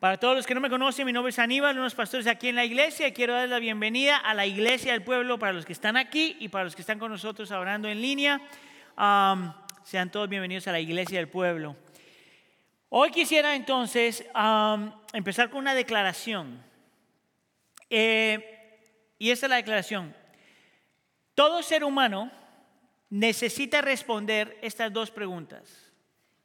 [0.00, 2.56] Para todos los que no me conocen, mi nombre es Aníbal, unos pastores aquí en
[2.56, 3.14] la iglesia.
[3.14, 6.48] Quiero dar la bienvenida a la iglesia del pueblo para los que están aquí y
[6.48, 8.42] para los que están con nosotros orando en línea.
[9.84, 11.76] sean todos bienvenidos a la iglesia del pueblo.
[12.90, 14.26] Hoy quisiera entonces
[15.14, 16.62] empezar con una declaración.
[17.88, 18.78] Eh,
[19.18, 20.14] y esta es la declaración.
[21.34, 22.30] Todo ser humano
[23.08, 25.90] necesita responder estas dos preguntas.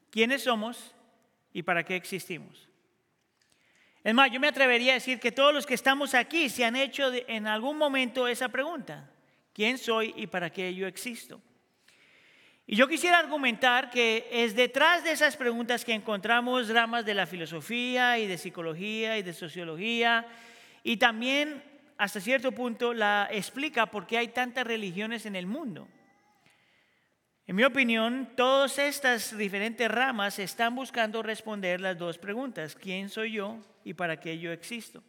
[0.09, 0.95] ¿Quiénes somos
[1.51, 2.70] y para qué existimos?
[4.03, 6.75] Es más, yo me atrevería a decir que todos los que estamos aquí se han
[6.75, 9.09] hecho en algún momento esa pregunta.
[9.53, 11.39] ¿Quién soy y para qué yo existo?
[12.65, 17.27] Y yo quisiera argumentar que es detrás de esas preguntas que encontramos ramas de la
[17.27, 20.25] filosofía y de psicología y de sociología
[20.83, 21.61] y también
[21.97, 25.87] hasta cierto punto la explica por qué hay tantas religiones en el mundo.
[27.51, 33.33] En mi opinión, todas estas diferentes ramas están buscando responder las dos preguntas, ¿quién soy
[33.33, 35.03] yo y para qué yo existo?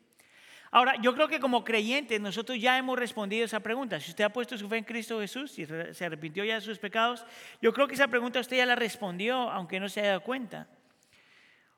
[0.72, 4.00] Ahora, yo creo que como creyentes nosotros ya hemos respondido esa pregunta.
[4.00, 6.80] Si usted ha puesto su fe en Cristo Jesús, y se arrepintió ya de sus
[6.80, 7.24] pecados,
[7.60, 10.66] yo creo que esa pregunta usted ya la respondió, aunque no se haya dado cuenta.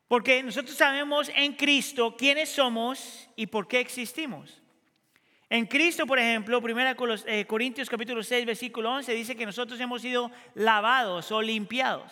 [0.09, 4.62] Porque nosotros sabemos en Cristo quiénes somos y por qué existimos.
[5.55, 10.02] En Cristo, por ejemplo, 1 eh, Corintios capítulo 6, versículo 11, dice que nosotros hemos
[10.02, 12.10] sido lavados o limpiados.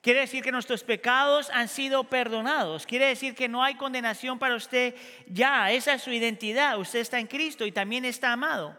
[0.00, 2.86] Quiere decir que nuestros pecados han sido perdonados.
[2.86, 4.94] Quiere decir que no hay condenación para usted
[5.26, 5.70] ya.
[5.70, 6.78] Esa es su identidad.
[6.78, 8.74] Usted está en Cristo y también está amado.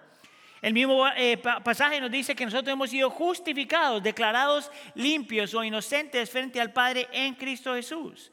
[0.64, 6.32] El mismo eh, pasaje nos dice que nosotros hemos sido justificados, declarados limpios o inocentes
[6.32, 8.32] frente al Padre en Cristo Jesús.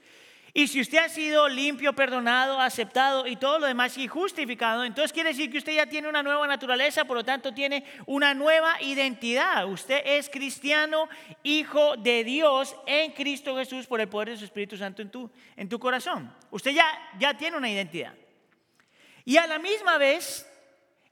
[0.57, 5.12] Y si usted ha sido limpio, perdonado, aceptado y todo lo demás y justificado, entonces
[5.12, 8.81] quiere decir que usted ya tiene una nueva naturaleza, por lo tanto tiene una nueva
[8.81, 9.69] identidad.
[9.69, 11.11] Usted es cristiano,
[11.43, 15.31] hijo de Dios en Cristo Jesús por el poder de su Espíritu Santo en tu,
[15.57, 16.34] en tu corazón.
[16.51, 16.87] Usted ya,
[17.19, 18.15] ya tiene una identidad.
[19.27, 20.51] Y a la misma vez,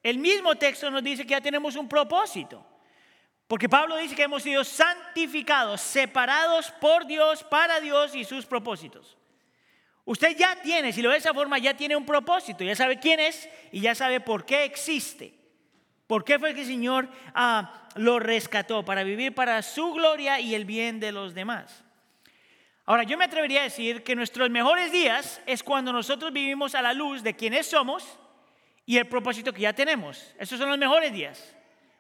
[0.03, 2.67] el mismo texto nos dice que ya tenemos un propósito.
[3.47, 9.19] Porque Pablo dice que hemos sido santificados, separados por Dios, para Dios y sus propósitos.
[10.05, 12.99] Usted ya tiene, si lo ve de esa forma, ya tiene un propósito, ya sabe
[12.99, 15.35] quién es y ya sabe por qué existe.
[16.07, 18.85] ¿Por qué fue que el Señor ah, lo rescató?
[18.85, 21.83] Para vivir para su gloria y el bien de los demás.
[22.85, 26.83] Ahora, yo me atrevería a decir que nuestros mejores días es cuando nosotros vivimos a
[26.83, 28.19] la luz de quiénes somos
[28.85, 30.35] y el propósito que ya tenemos.
[30.39, 31.57] Esos son los mejores días.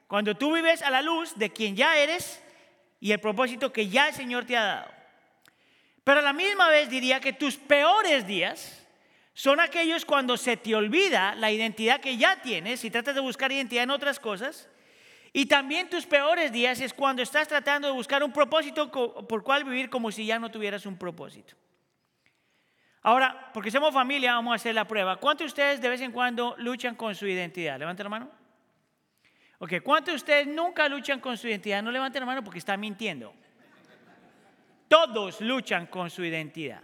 [0.06, 2.42] Cuando tú vives a la luz de quien ya eres
[3.00, 4.93] y el propósito que ya el Señor te ha dado.
[6.04, 8.86] Pero a la misma vez diría que tus peores días
[9.32, 13.50] son aquellos cuando se te olvida la identidad que ya tienes y tratas de buscar
[13.50, 14.68] identidad en otras cosas.
[15.32, 18.90] Y también tus peores días es cuando estás tratando de buscar un propósito
[19.26, 21.54] por cual vivir como si ya no tuvieras un propósito.
[23.02, 25.16] Ahora, porque somos familia, vamos a hacer la prueba.
[25.16, 27.78] ¿Cuántos de ustedes de vez en cuando luchan con su identidad?
[27.78, 28.30] Levanten la mano.
[29.58, 31.82] Ok, ¿cuántos de ustedes nunca luchan con su identidad?
[31.82, 33.34] No levanten la mano porque están mintiendo.
[34.88, 36.82] Todos luchan con su identidad.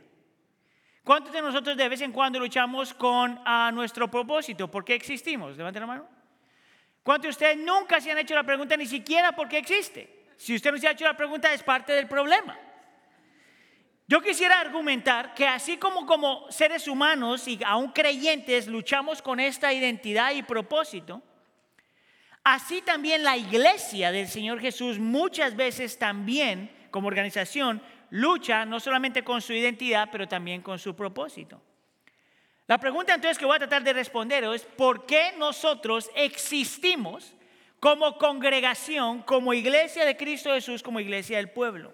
[1.05, 4.71] ¿Cuántos de nosotros de vez en cuando luchamos con a nuestro propósito?
[4.71, 5.57] ¿Por qué existimos?
[5.57, 6.09] Levanten la mano.
[7.03, 10.27] ¿Cuántos de ustedes nunca se han hecho la pregunta ni siquiera por qué existe?
[10.37, 12.59] Si usted no se ha hecho la pregunta es parte del problema.
[14.07, 19.73] Yo quisiera argumentar que así como como seres humanos y aún creyentes luchamos con esta
[19.73, 21.23] identidad y propósito,
[22.43, 29.23] así también la iglesia del Señor Jesús muchas veces también como organización lucha no solamente
[29.23, 31.61] con su identidad, pero también con su propósito.
[32.67, 37.35] La pregunta entonces que voy a tratar de responder es, ¿por qué nosotros existimos
[37.81, 41.93] como congregación, como iglesia de Cristo Jesús, como iglesia del pueblo?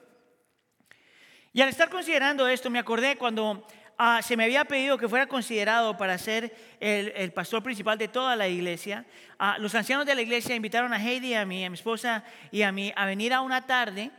[1.53, 5.27] Y al estar considerando esto, me acordé cuando ah, se me había pedido que fuera
[5.27, 9.07] considerado para ser el, pastor principal de toda la iglesia.
[9.39, 12.61] Ah, los ancianos de la iglesia invitaron a Heidi, a mí, a mi esposa y
[12.61, 14.11] a mí a venir a una tarde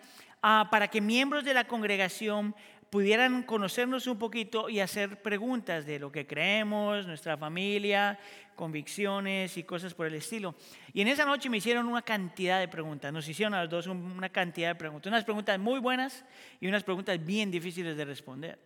[0.42, 2.56] Ah, para que miembros de la congregación
[2.90, 8.18] pudieran conocernos un poquito y hacer preguntas de lo que creemos, nuestra familia,
[8.56, 10.56] convicciones y cosas por el estilo.
[10.94, 13.88] Y en esa noche me hicieron una cantidad de preguntas, nos hicieron a los dos
[13.88, 16.24] una cantidad de preguntas, unas preguntas muy buenas
[16.60, 18.60] y unas preguntas bien difíciles de responder.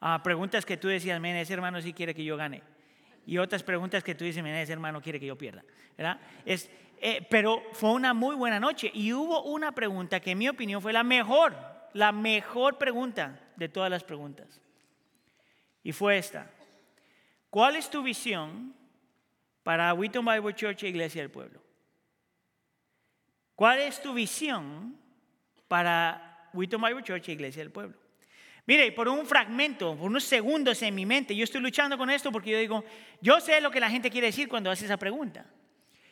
[0.00, 2.62] Ah, preguntas que tú decías, ese hermano sí quiere que yo gane.
[3.28, 5.62] Y otras preguntas que tú dices, ese hermano quiere que yo pierda.
[5.98, 6.18] ¿verdad?
[6.46, 10.48] Es, eh, pero fue una muy buena noche y hubo una pregunta que en mi
[10.48, 11.54] opinión fue la mejor,
[11.92, 14.62] la mejor pregunta de todas las preguntas.
[15.82, 16.50] Y fue esta.
[17.50, 18.74] ¿Cuál es tu visión
[19.62, 21.62] para Wheaton Bible Church e Iglesia del Pueblo?
[23.54, 24.98] ¿Cuál es tu visión
[25.68, 27.98] para Wheaton Bible Church e Iglesia del Pueblo?
[28.68, 32.30] Mire, por un fragmento, por unos segundos en mi mente, yo estoy luchando con esto
[32.30, 32.84] porque yo digo,
[33.18, 35.46] yo sé lo que la gente quiere decir cuando hace esa pregunta.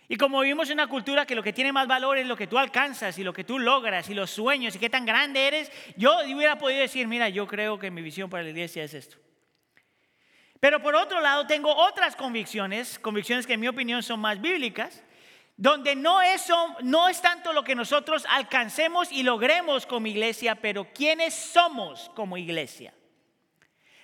[0.09, 2.47] Y como vivimos en una cultura que lo que tiene más valor es lo que
[2.47, 5.71] tú alcanzas y lo que tú logras y los sueños y qué tan grande eres,
[5.99, 9.19] yo hubiera podido decir, mira, yo creo que mi visión para la iglesia es esto.
[10.59, 15.03] Pero por otro lado, tengo otras convicciones, convicciones que en mi opinión son más bíblicas,
[15.57, 16.47] donde no es,
[17.23, 22.93] tanto lo que nosotros alcancemos y logremos como iglesia, pero quiénes somos como iglesia.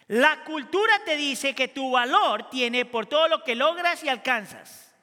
[0.08, 4.94] La cultura te dice que tu valor tiene por todo lo que logras y alcanzas.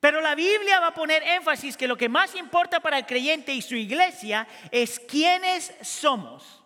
[0.00, 3.52] Pero la Biblia va a poner énfasis que lo que más importa para el creyente
[3.52, 6.62] y su iglesia es quiénes somos.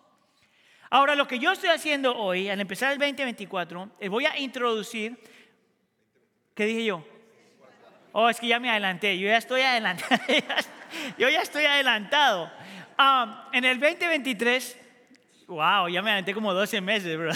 [0.89, 5.19] Ahora, lo que yo estoy haciendo hoy, al empezar el 2024, les voy a introducir,
[6.53, 7.14] ¿qué dije yo?
[8.17, 10.21] Oh, es que ya me adelanté, yo ya estoy adelantado.
[11.17, 12.49] yo ya estoy adelantado.
[12.97, 14.77] Ah, en el 2023,
[15.47, 17.33] wow, ya me adelanté como 12 meses, bro.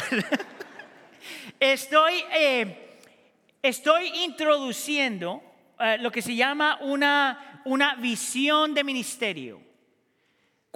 [1.60, 2.98] estoy, eh,
[3.62, 5.44] estoy introduciendo
[5.82, 9.60] eh, lo que se llama una, una visión de ministerio.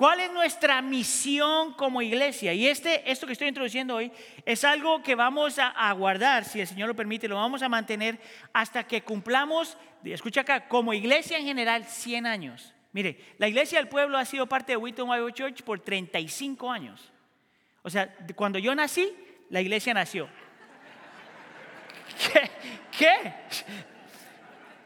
[0.04, 2.52] ¿Cuál es nuestra misión como iglesia?
[2.52, 4.12] Y este, esto que estoy introduciendo hoy
[4.46, 8.20] es algo que vamos a, guardar, si el Señor lo permite, lo vamos a mantener
[8.52, 12.74] hasta que cumplamos, escucha acá, como iglesia en general, 100 años.
[12.92, 17.10] Mire, la iglesia del pueblo ha sido parte de Wheaton Bible Church por 35 años.
[17.82, 19.10] O sea, cuando yo nací,
[19.50, 20.28] la iglesia nació.
[22.28, 22.52] ¿Qué?
[22.98, 23.34] ¿Qué?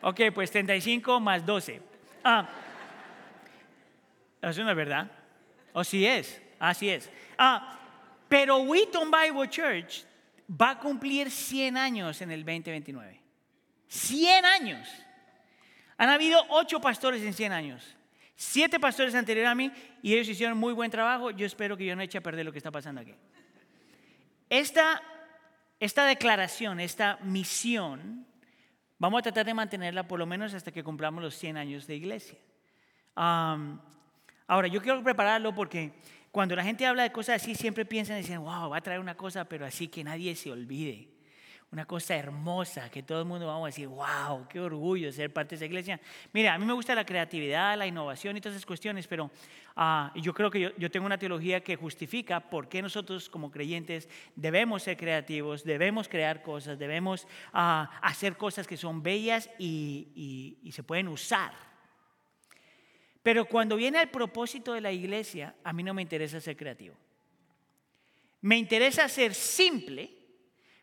[0.03, 1.81] Ok, pues 35 más 12.
[2.23, 2.47] Ah.
[4.41, 5.11] Eso no es verdad.
[5.73, 7.09] O sí es, así es.
[7.37, 7.79] Ah,
[8.27, 10.05] pero Wheaton Bible Church
[10.49, 13.21] va a cumplir 100 años en el 2029.
[13.87, 14.87] 100 años.
[15.97, 17.95] Han habido 8 pastores en 100 años.
[18.35, 21.31] 7 pastores anteriores a mí y ellos hicieron muy buen trabajo.
[21.31, 23.15] Yo espero que yo no eche a perder lo que está pasando aquí.
[24.49, 25.01] Esta,
[25.79, 28.25] esta declaración, esta misión,
[28.99, 31.95] vamos a tratar de mantenerla por lo menos hasta que cumplamos los 100 años de
[31.95, 32.37] iglesia.
[34.47, 35.91] Ahora, yo quiero prepararlo porque
[36.31, 39.01] cuando la gente habla de cosas así, siempre piensan y dicen, wow, va a traer
[39.01, 41.09] una cosa, pero así que nadie se olvide.
[41.69, 45.49] Una cosa hermosa, que todo el mundo vamos a decir, wow, qué orgullo ser parte
[45.49, 45.99] de esa iglesia.
[46.31, 49.29] Mira, a mí me gusta la creatividad, la innovación y todas esas cuestiones, pero
[49.75, 54.07] ah, yo creo que yo, tengo una teología que justifica por qué nosotros como creyentes
[54.37, 60.71] debemos ser creativos, debemos crear cosas, debemos ah, hacer cosas que son bellas y, y
[60.71, 61.67] se pueden usar
[63.27, 66.95] pero cuando viene el propósito de la iglesia, a mí no me interesa ser creativo.
[68.39, 70.09] Me interesa ser simple,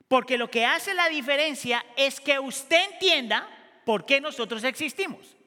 [0.08, 3.48] porque lo que hace la diferencia es que usted entienda
[3.86, 5.38] por qué nosotros existimos.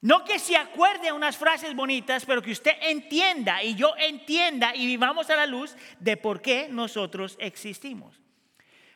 [0.00, 4.76] No que se acuerde a unas frases bonitas, pero que usted entienda y yo entienda
[4.76, 8.20] y vivamos a la luz de por qué nosotros existimos.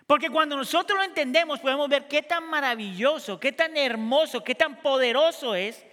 [0.07, 4.81] Porque cuando nosotros lo entendemos podemos ver qué tan maravilloso, qué tan hermoso, qué tan
[4.81, 5.85] poderoso es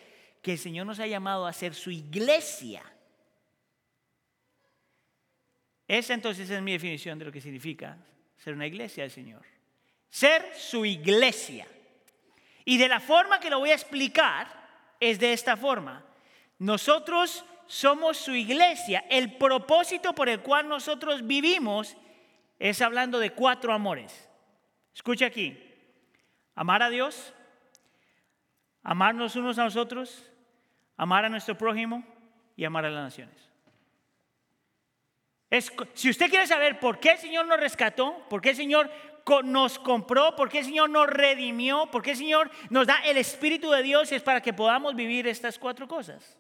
[0.43, 2.83] que el Señor nos ha llamado a ser su iglesia.
[5.87, 7.97] Esa entonces es mi definición de lo que significa
[8.35, 9.41] ser una iglesia del Señor.
[10.09, 11.65] Ser su iglesia.
[12.65, 14.47] Y de la forma que lo voy a explicar
[14.99, 16.05] es de esta forma.
[16.59, 19.05] Nosotros somos su iglesia.
[19.09, 21.95] El propósito por el cual nosotros vivimos
[22.59, 24.29] es hablando de cuatro amores.
[24.93, 25.57] Escucha aquí.
[26.53, 27.33] Amar a Dios,
[28.83, 30.32] amarnos unos a nosotros,
[30.97, 32.03] amar a nuestro prójimo
[32.55, 33.49] y amar a las naciones.
[35.93, 38.89] si usted quiere saber por qué el Señor nos rescató, por qué el Señor
[39.43, 43.17] nos compró, por qué el Señor nos redimió, por qué el Señor nos da el
[43.17, 46.37] Espíritu de Dios, es para que podamos vivir estas cuatro cosas.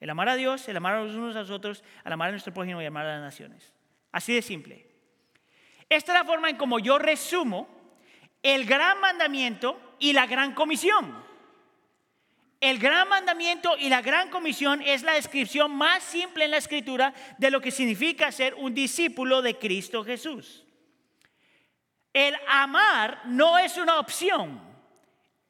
[0.00, 2.32] El amar a Dios, el amar a los unos a los otros, el amar a
[2.32, 3.72] nuestro prójimo y amar a las naciones.
[4.12, 4.86] Así de simple.
[5.88, 7.68] Esta es la forma en como yo resumo
[8.42, 11.24] el gran mandamiento y la gran comisión.
[12.64, 17.12] El gran mandamiento y la gran comisión es la descripción más simple en la escritura
[17.36, 20.64] de lo que significa ser un discípulo de Cristo Jesús.
[22.14, 24.62] El amar no es una opción.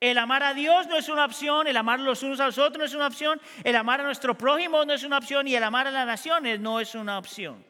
[0.00, 2.78] El amar a Dios no es una opción, el amar los unos a los otros
[2.78, 5.62] no es una opción, el amar a nuestro prójimo no es una opción y el
[5.62, 7.64] amar a las naciones no es una opción.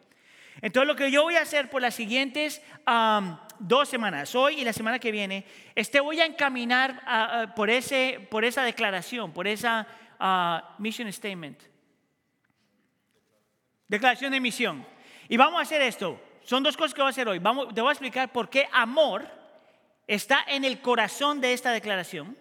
[0.63, 2.63] Entonces lo que yo voy a hacer por las siguientes
[3.59, 5.45] dos semanas, hoy y la semana que viene,
[5.75, 9.87] este voy a encaminar por, ese, por esa declaración, por esa
[10.79, 11.61] mission statement.
[13.89, 14.87] Declaración de misión.
[15.29, 16.21] Y vamos a hacer esto.
[16.45, 17.39] Son dos cosas que voy a hacer hoy.
[17.39, 19.27] Vamos, te voy a explicar por qué amor
[20.07, 22.37] está en el corazón de esta declaración.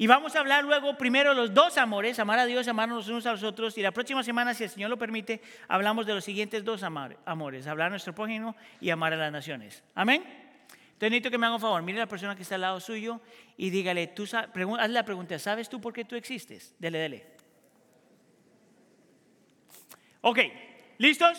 [0.00, 3.32] Y vamos a hablar luego primero los dos amores, amar a Dios, amarnos unos a
[3.32, 3.76] los otros.
[3.76, 7.66] Y la próxima semana, si el Señor lo permite, hablamos de los siguientes dos amores,
[7.66, 9.84] hablar a nuestro prójimo y amar a las naciones.
[9.94, 10.22] Amén.
[10.22, 12.80] Entonces necesito que me haga un favor, mire a la persona que está al lado
[12.80, 13.20] suyo
[13.58, 16.74] y dígale, tú hazle la pregunta, ¿sabes tú por qué tú existes?
[16.78, 17.26] Dele, dele.
[20.22, 20.38] Ok,
[20.96, 21.38] ¿listos?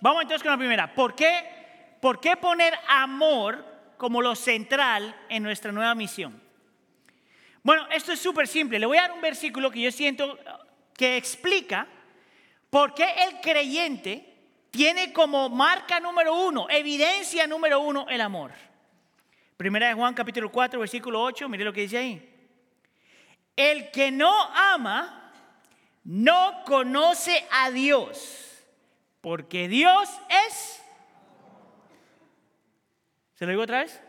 [0.00, 0.94] Vamos entonces con la primera.
[0.94, 3.62] ¿Por qué, ¿Por qué poner amor
[3.98, 6.47] como lo central en nuestra nueva misión?
[7.62, 8.78] Bueno, esto es súper simple.
[8.78, 10.38] Le voy a dar un versículo que yo siento
[10.94, 11.86] que explica
[12.70, 14.34] por qué el creyente
[14.70, 18.52] tiene como marca número uno, evidencia número uno, el amor.
[19.56, 22.34] Primera de Juan capítulo 4, versículo 8, mire lo que dice ahí.
[23.56, 25.32] El que no ama
[26.04, 28.64] no conoce a Dios,
[29.20, 30.08] porque Dios
[30.46, 30.82] es...
[33.34, 34.00] ¿Se lo digo otra vez?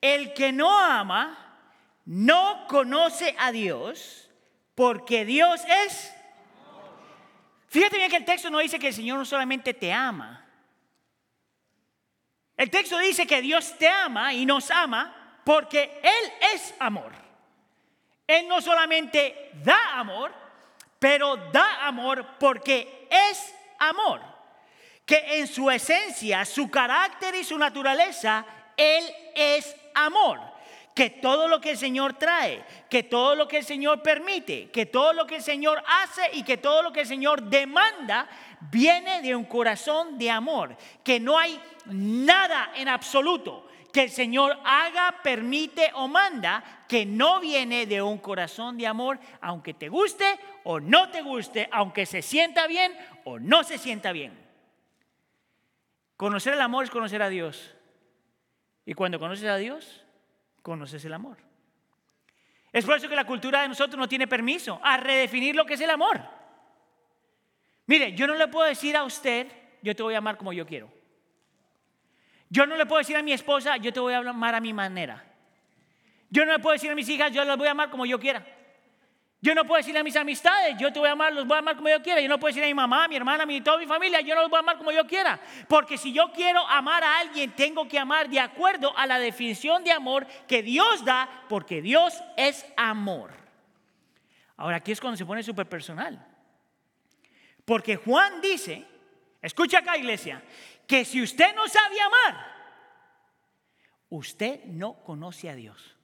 [0.00, 1.41] El que no ama
[2.04, 4.28] no conoce a Dios
[4.74, 6.12] porque Dios es...
[7.68, 10.46] Fíjate bien que el texto no dice que el Señor no solamente te ama.
[12.56, 17.12] El texto dice que Dios te ama y nos ama porque Él es amor.
[18.26, 20.32] Él no solamente da amor,
[20.98, 24.20] pero da amor porque es amor.
[25.06, 28.44] Que en su esencia, su carácter y su naturaleza,
[28.76, 29.04] Él
[29.34, 30.51] es amor
[30.94, 34.86] que todo lo que el Señor trae, que todo lo que el Señor permite, que
[34.86, 38.28] todo lo que el Señor hace y que todo lo que el Señor demanda
[38.70, 44.58] viene de un corazón de amor, que no hay nada en absoluto que el Señor
[44.64, 50.24] haga, permite o manda que no viene de un corazón de amor, aunque te guste
[50.64, 54.32] o no te guste, aunque se sienta bien o no se sienta bien.
[56.16, 57.74] Conocer el amor es conocer a Dios.
[58.86, 60.01] Y cuando conoces a Dios,
[60.62, 61.38] conoces el amor.
[62.72, 65.74] Es por eso que la cultura de nosotros no tiene permiso a redefinir lo que
[65.74, 66.20] es el amor.
[67.86, 69.46] Mire, yo no le puedo decir a usted,
[69.82, 70.90] yo te voy a amar como yo quiero.
[72.48, 74.72] Yo no le puedo decir a mi esposa, yo te voy a amar a mi
[74.72, 75.24] manera.
[76.30, 78.18] Yo no le puedo decir a mis hijas, yo las voy a amar como yo
[78.18, 78.46] quiera.
[79.44, 81.58] Yo no puedo decirle a mis amistades, yo te voy a amar, los voy a
[81.58, 82.20] amar como yo quiera.
[82.20, 84.20] Yo no puedo decirle a mi mamá, a mi hermana, a mi, toda mi familia,
[84.20, 85.40] yo no los voy a amar como yo quiera.
[85.68, 89.82] Porque si yo quiero amar a alguien, tengo que amar de acuerdo a la definición
[89.82, 93.32] de amor que Dios da, porque Dios es amor.
[94.56, 96.24] Ahora aquí es cuando se pone súper personal.
[97.64, 98.86] Porque Juan dice,
[99.40, 100.40] escucha acá iglesia,
[100.86, 102.46] que si usted no sabe amar,
[104.08, 105.96] usted no conoce a Dios.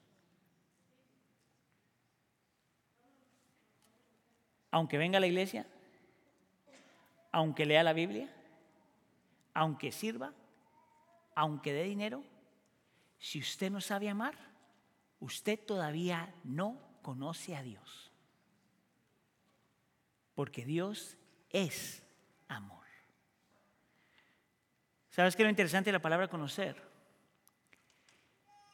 [4.71, 5.67] Aunque venga a la iglesia,
[7.33, 8.29] aunque lea la Biblia,
[9.55, 10.33] aunque sirva,
[11.35, 12.23] aunque dé dinero,
[13.19, 14.35] si usted no sabe amar,
[15.21, 18.13] usted todavía no conoce a Dios.
[20.35, 21.17] Porque Dios
[21.51, 22.03] es
[22.47, 22.87] amor.
[25.11, 26.81] ¿Sabes qué es lo interesante de la palabra conocer?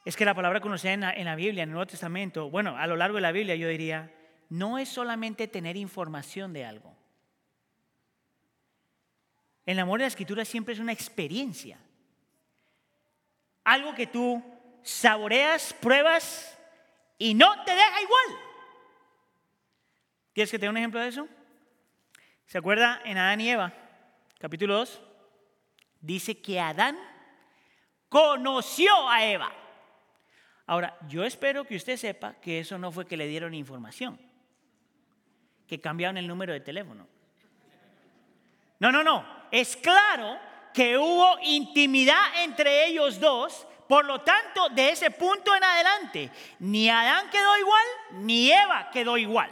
[0.05, 2.77] Es que la palabra conocer en la, en la Biblia, en el Nuevo Testamento, bueno,
[2.77, 4.14] a lo largo de la Biblia yo diría,
[4.49, 6.95] no es solamente tener información de algo.
[9.65, 11.79] El amor de la escritura siempre es una experiencia.
[13.63, 14.43] Algo que tú
[14.83, 16.57] saboreas, pruebas
[17.17, 18.41] y no te deja igual.
[20.33, 21.27] ¿Quieres que te dé un ejemplo de eso?
[22.45, 23.73] ¿Se acuerda en Adán y Eva,
[24.37, 25.01] capítulo 2?
[26.01, 26.97] Dice que Adán
[28.07, 29.51] conoció a Eva.
[30.67, 34.19] Ahora, yo espero que usted sepa que eso no fue que le dieron información
[35.67, 37.07] que cambiaron el número de teléfono.
[38.79, 39.25] No, no, no.
[39.51, 40.37] Es claro
[40.73, 43.65] que hubo intimidad entre ellos dos.
[43.87, 49.15] Por lo tanto, de ese punto en adelante, ni Adán quedó igual, ni Eva quedó
[49.15, 49.51] igual.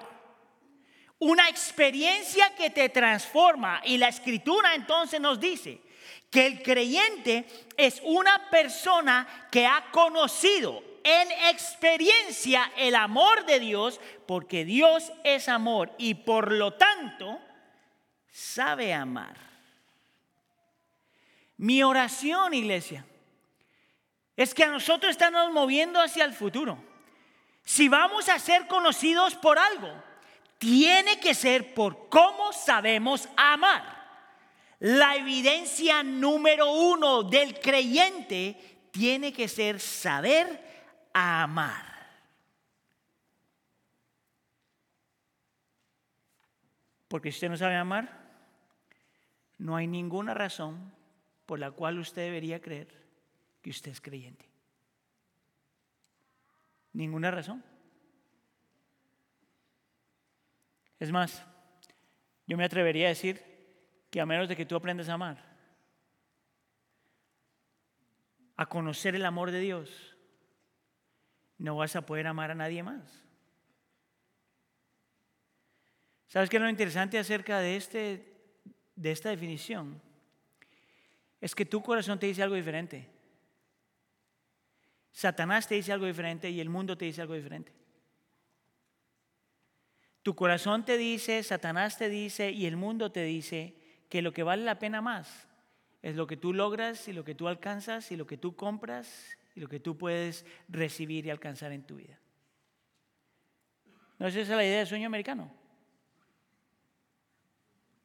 [1.19, 3.81] Una experiencia que te transforma.
[3.85, 5.81] Y la escritura entonces nos dice
[6.29, 7.45] que el creyente
[7.77, 15.49] es una persona que ha conocido en experiencia el amor de Dios, porque Dios es
[15.49, 17.39] amor y por lo tanto
[18.31, 19.35] sabe amar.
[21.57, 23.05] Mi oración, iglesia,
[24.35, 26.77] es que a nosotros estamos moviendo hacia el futuro.
[27.63, 29.91] Si vamos a ser conocidos por algo,
[30.57, 34.01] tiene que ser por cómo sabemos amar.
[34.79, 38.57] La evidencia número uno del creyente
[38.91, 40.72] tiene que ser saber
[41.13, 41.93] a amar.
[47.07, 48.23] Porque si usted no sabe amar,
[49.59, 50.91] no hay ninguna razón
[51.45, 52.87] por la cual usted debería creer
[53.61, 54.49] que usted es creyente.
[56.91, 57.63] Ninguna razón.
[60.99, 61.45] Es más,
[62.47, 63.41] yo me atrevería a decir
[64.09, 65.43] que a menos de que tú aprendas a amar,
[68.55, 70.12] a conocer el amor de Dios,
[71.63, 73.23] no vas a poder amar a nadie más.
[76.27, 78.33] ¿Sabes qué es lo interesante acerca de, este,
[78.97, 80.01] de esta definición?
[81.39, 83.07] Es que tu corazón te dice algo diferente.
[85.13, 87.71] Satanás te dice algo diferente y el mundo te dice algo diferente.
[90.21, 93.73] Tu corazón te dice, Satanás te dice y el mundo te dice
[94.09, 95.47] que lo que vale la pena más
[96.01, 99.37] es lo que tú logras y lo que tú alcanzas y lo que tú compras
[99.55, 102.19] y lo que tú puedes recibir y alcanzar en tu vida.
[104.17, 105.51] ¿No es esa la idea del sueño americano?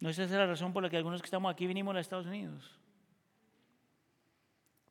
[0.00, 2.26] ¿No es esa la razón por la que algunos que estamos aquí vinimos a Estados
[2.26, 2.78] Unidos?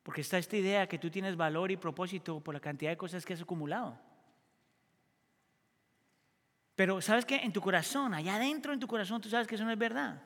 [0.02, 3.24] Porque está esta idea que tú tienes valor y propósito por la cantidad de cosas
[3.24, 3.98] que has acumulado.
[6.74, 9.64] Pero sabes que en tu corazón, allá adentro en tu corazón, tú sabes que eso
[9.64, 10.22] no es verdad.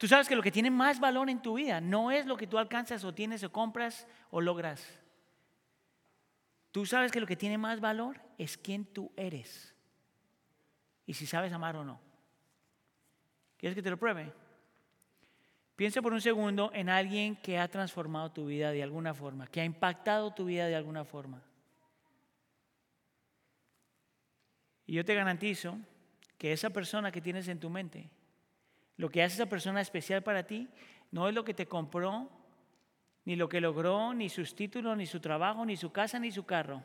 [0.00, 2.46] Tú sabes que lo que tiene más valor en tu vida no es lo que
[2.46, 4.82] tú alcanzas o tienes o compras o logras.
[6.72, 9.74] Tú sabes que lo que tiene más valor es quién tú eres.
[11.04, 12.00] Y si sabes amar o no.
[13.58, 14.32] ¿Quieres que te lo pruebe?
[15.76, 19.60] Piensa por un segundo en alguien que ha transformado tu vida de alguna forma, que
[19.60, 21.42] ha impactado tu vida de alguna forma.
[24.86, 25.76] Y yo te garantizo
[26.38, 28.08] que esa persona que tienes en tu mente,
[29.00, 30.68] lo que hace esa persona especial para ti,
[31.10, 32.28] no es lo que te compró,
[33.24, 36.44] ni lo que logró, ni sus títulos, ni su trabajo, ni su casa, ni su
[36.44, 36.82] carro.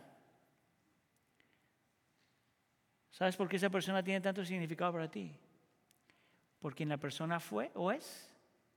[3.10, 5.29] ¿Sabes por qué esa persona tiene tanto significado para ti?
[6.60, 8.34] Por quien la persona fue o es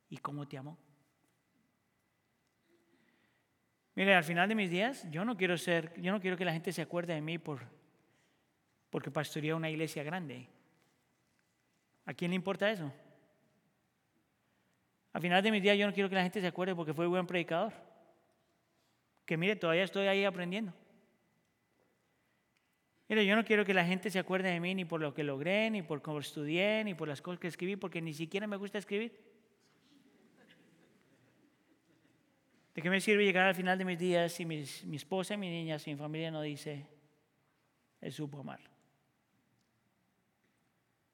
[0.09, 0.77] y cómo te amó.
[3.95, 6.53] Mire, al final de mis días, yo no quiero ser, yo no quiero que la
[6.53, 7.61] gente se acuerde de mí por,
[8.91, 10.49] porque pastoreé una iglesia grande.
[12.05, 12.93] ¿A quién le importa eso?
[15.19, 17.09] Al final de mis días, yo no quiero que la gente se acuerde porque fue
[17.09, 17.73] buen predicador.
[19.27, 20.73] Que mire, todavía estoy ahí aprendiendo.
[23.09, 25.25] Mire, yo no quiero que la gente se acuerde de mí ni por lo que
[25.25, 28.57] logré, ni por cómo estudié, ni por las cosas que escribí, porque ni siquiera me
[28.57, 29.21] gusta escribir.
[32.77, 34.63] ¿De qué me sirve llegar al final de mis días si mi
[34.95, 36.87] esposa mi niña, si mi familia no dice,
[38.01, 38.61] Él supo amar?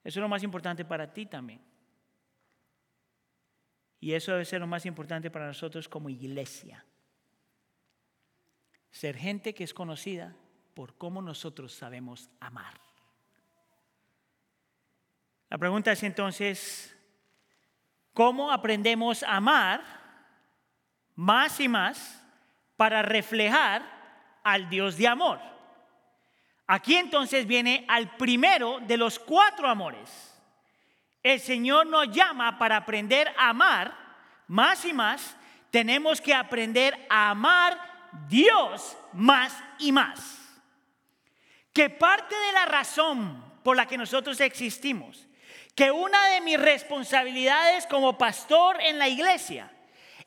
[0.04, 1.73] Eso es lo más importante para ti también.
[4.04, 6.84] Y eso debe ser lo más importante para nosotros como iglesia.
[8.90, 10.36] Ser gente que es conocida
[10.74, 12.78] por cómo nosotros sabemos amar.
[15.48, 16.94] La pregunta es entonces,
[18.12, 19.82] ¿cómo aprendemos a amar?
[21.14, 22.22] más y más
[22.76, 23.82] para reflejar
[24.42, 25.40] al Dios de amor.
[26.66, 30.33] Aquí entonces viene al primero de los cuatro amores.
[31.24, 33.96] El Señor nos llama para aprender a amar
[34.46, 35.34] más y más.
[35.70, 37.80] Tenemos que aprender a amar
[38.28, 40.20] Dios más y más.
[41.72, 45.26] Que parte de la razón por la que nosotros existimos,
[45.74, 49.72] que una de mis responsabilidades como pastor en la iglesia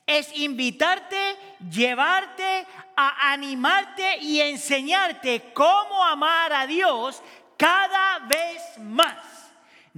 [0.08, 1.38] es invitarte,
[1.70, 7.22] llevarte, a animarte y enseñarte cómo amar a Dios
[7.56, 9.37] cada vez más.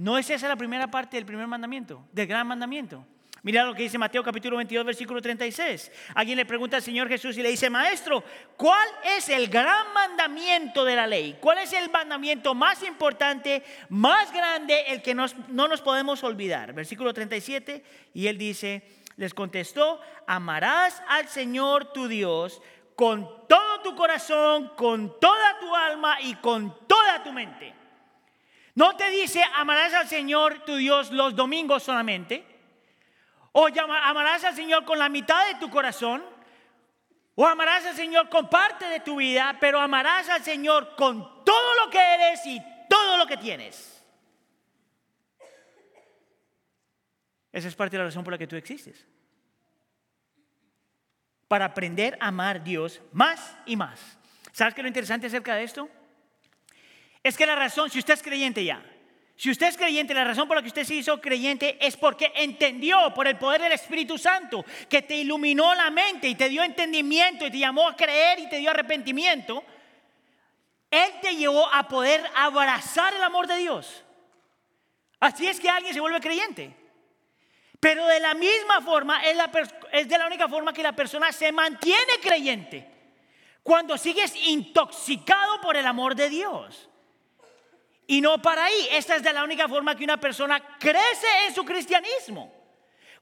[0.00, 3.04] ¿No es esa la primera parte del primer mandamiento, del gran mandamiento?
[3.42, 5.92] Mira lo que dice Mateo capítulo 22, versículo 36.
[6.14, 8.24] Alguien le pregunta al Señor Jesús y le dice, Maestro,
[8.56, 11.36] ¿cuál es el gran mandamiento de la ley?
[11.38, 15.28] ¿Cuál es el mandamiento más importante, más grande, el que no
[15.68, 16.72] nos podemos olvidar?
[16.72, 17.84] Versículo 37,
[18.14, 18.82] y él dice,
[19.16, 22.62] les contestó, amarás al Señor tu Dios
[22.96, 27.79] con todo tu corazón, con toda tu alma y con toda tu mente.
[28.74, 32.44] No te dice amarás al Señor tu Dios los domingos solamente,
[33.52, 36.22] o amarás al Señor con la mitad de tu corazón,
[37.34, 41.84] o amarás al Señor con parte de tu vida, pero amarás al Señor con todo
[41.84, 44.04] lo que eres y todo lo que tienes.
[47.52, 49.06] Esa es parte de la razón por la que tú existes.
[51.48, 54.18] Para aprender a amar a Dios más y más.
[54.52, 55.88] ¿Sabes qué es lo interesante acerca de esto?
[57.22, 58.82] Es que la razón, si usted es creyente ya,
[59.40, 62.30] si usted es creyente, la razón por la que usted se hizo creyente es porque
[62.36, 66.62] entendió por el poder del Espíritu Santo que te iluminó la mente y te dio
[66.62, 69.64] entendimiento y te llamó a creer y te dio arrepentimiento.
[70.90, 74.04] Él te llevó a poder abrazar el amor de Dios.
[75.20, 76.76] Así es que alguien se vuelve creyente.
[77.80, 79.38] Pero de la misma forma es,
[79.92, 82.86] es de la única forma que la persona se mantiene creyente.
[83.62, 86.89] Cuando sigues intoxicado por el amor de Dios.
[88.10, 88.88] Y no para ahí.
[88.90, 92.52] Esta es la única forma que una persona crece en su cristianismo.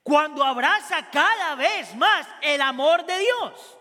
[0.02, 3.76] Cuando abraza cada vez más el amor de Dios.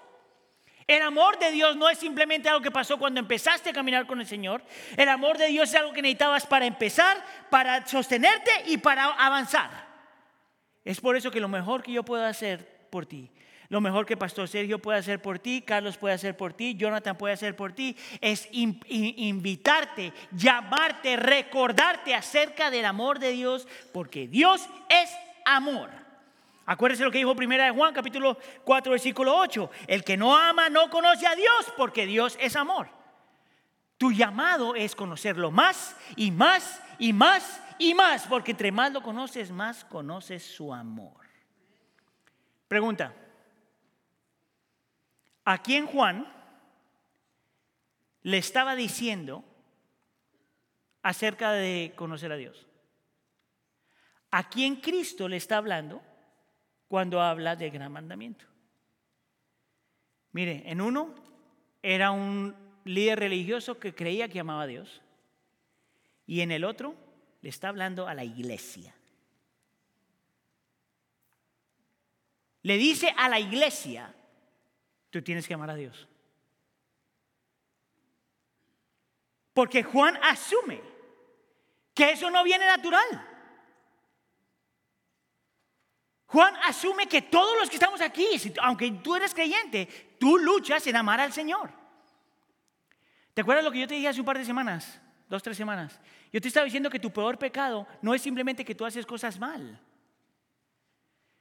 [0.86, 4.20] El amor de Dios no es simplemente algo que pasó cuando empezaste a caminar con
[4.20, 4.62] el Señor.
[4.98, 9.88] El amor de Dios es algo que necesitabas para empezar, para sostenerte y para avanzar.
[10.84, 13.32] Es por eso que lo mejor que yo puedo hacer por ti
[13.70, 17.18] lo mejor que Pastor Sergio puede hacer por ti, Carlos puede hacer por ti, Jonathan
[17.18, 24.68] puede hacer por ti, es invitarte, llamarte, recordarte acerca del amor de Dios, porque Dios
[24.90, 25.10] es
[25.46, 25.90] amor.
[26.66, 29.70] Acuérdese lo que dijo primera de Juan, capítulo 4, versículo 8.
[29.88, 32.90] El que no ama no conoce a Dios, porque Dios es amor.
[33.98, 39.02] Tu llamado es conocerlo más y más y más y más, porque entre más lo
[39.02, 41.26] conoces, más conoces su amor.
[42.68, 43.14] Pregunta.
[45.50, 46.28] ¿A quién Juan
[48.24, 49.46] le estaba diciendo
[51.02, 52.68] acerca de conocer a Dios?
[54.30, 56.02] ¿A quién Cristo le está hablando
[56.90, 58.44] cuando habla del gran mandamiento?
[60.34, 61.16] Mire, en uno
[61.82, 65.02] era un líder religioso que creía que amaba a Dios
[66.26, 66.94] y en el otro
[67.42, 68.94] le está hablando a la iglesia.
[72.64, 74.14] Le dice a la iglesia
[75.18, 76.08] Tú tienes que amar a Dios.
[79.52, 80.80] Porque Juan asume
[81.96, 83.28] que eso no viene natural.
[86.28, 88.28] Juan asume que todos los que estamos aquí,
[88.62, 89.88] aunque tú eres creyente,
[90.20, 91.72] tú luchas en amar al Señor.
[93.34, 95.02] ¿Te acuerdas lo que yo te dije hace un par de semanas?
[95.28, 96.00] Dos, tres semanas.
[96.32, 99.40] Yo te estaba diciendo que tu peor pecado no es simplemente que tú haces cosas
[99.40, 99.82] mal.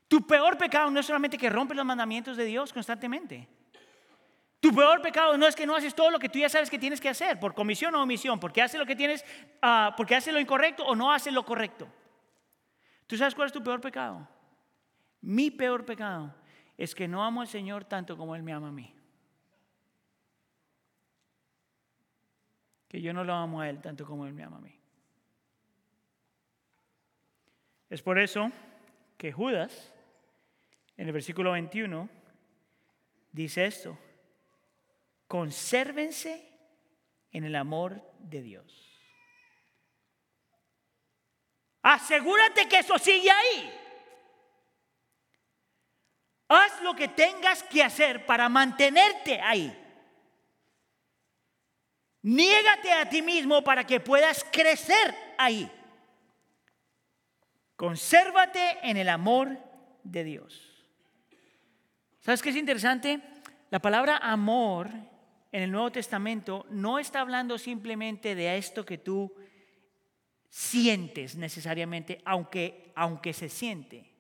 [0.09, 3.47] Tu peor pecado no es solamente que rompes los mandamientos de Dios constantemente.
[4.61, 6.79] Tu peor pecado no es que no haces todo lo que tú ya sabes que
[6.79, 9.25] tienes que hacer, por comisión o omisión, porque haces lo que tienes,
[9.61, 11.87] ah, porque haces lo incorrecto o no haces lo correcto.
[13.07, 14.27] ¿Tú sabes cuál es tu peor pecado?
[15.21, 16.35] Mi peor pecado
[16.77, 18.93] es que no amo al Señor tanto como Él me ama a mí.
[22.89, 24.75] Que yo no lo amo a Él tanto como Él me ama a mí.
[27.91, 28.51] Es por eso
[29.17, 29.93] que Judas,
[30.97, 32.09] en el versículo 21,
[33.33, 33.97] dice esto
[35.27, 36.53] consérvense
[37.33, 38.83] en el amor de Dios.
[41.83, 43.73] Asegúrate que eso sigue ahí.
[46.49, 49.77] Haz lo que tengas que hacer para mantenerte ahí.
[52.23, 55.71] Niégate a ti mismo para que puedas crecer ahí.
[57.77, 59.59] Consérvate en el amor
[60.03, 60.73] de Dios.
[62.21, 63.21] ¿Sabes qué es interesante?
[63.71, 64.91] La palabra amor
[65.57, 69.35] en el Nuevo Testamento no está hablando simplemente de esto que tú
[70.51, 74.13] sientes necesariamente, aunque, aunque se siente.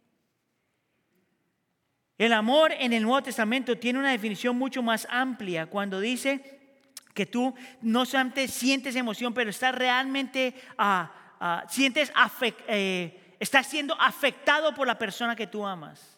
[2.16, 6.81] El amor en el Nuevo Testamento tiene una definición mucho más amplia cuando dice
[7.12, 12.11] que tú no solamente sientes emoción, pero estás realmente, uh, sientes
[12.66, 16.15] eh, estás siendo afectado por la persona que tú amas.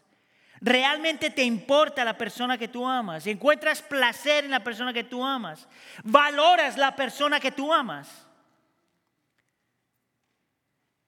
[0.60, 3.26] Realmente te importa la persona que tú amas.
[3.26, 5.68] Encuentras placer en la persona que tú amas.
[6.02, 8.26] Valoras la persona que tú amas.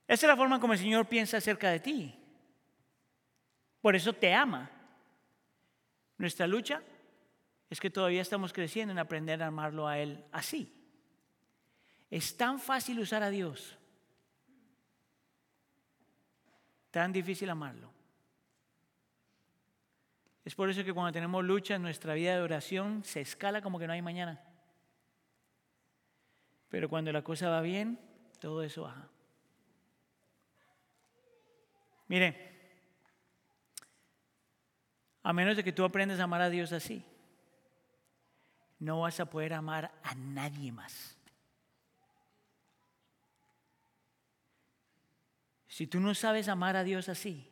[0.06, 2.14] Esa es la forma como el Señor piensa acerca de ti.
[3.80, 4.70] Por eso te ama.
[6.18, 6.82] Nuestra lucha
[7.68, 10.76] es que todavía estamos creciendo en aprender a amarlo a Él así.
[12.10, 13.78] Es tan fácil usar a Dios.
[16.90, 17.99] Tan difícil amarlo.
[20.44, 23.78] Es por eso que cuando tenemos lucha en nuestra vida de oración se escala como
[23.78, 24.42] que no hay mañana.
[26.68, 28.00] Pero cuando la cosa va bien,
[28.40, 29.08] todo eso baja.
[32.08, 32.50] Mire,
[35.22, 37.04] a menos de que tú aprendas a amar a Dios así,
[38.78, 41.18] no vas a poder amar a nadie más.
[45.68, 47.49] Si tú no sabes amar a Dios así,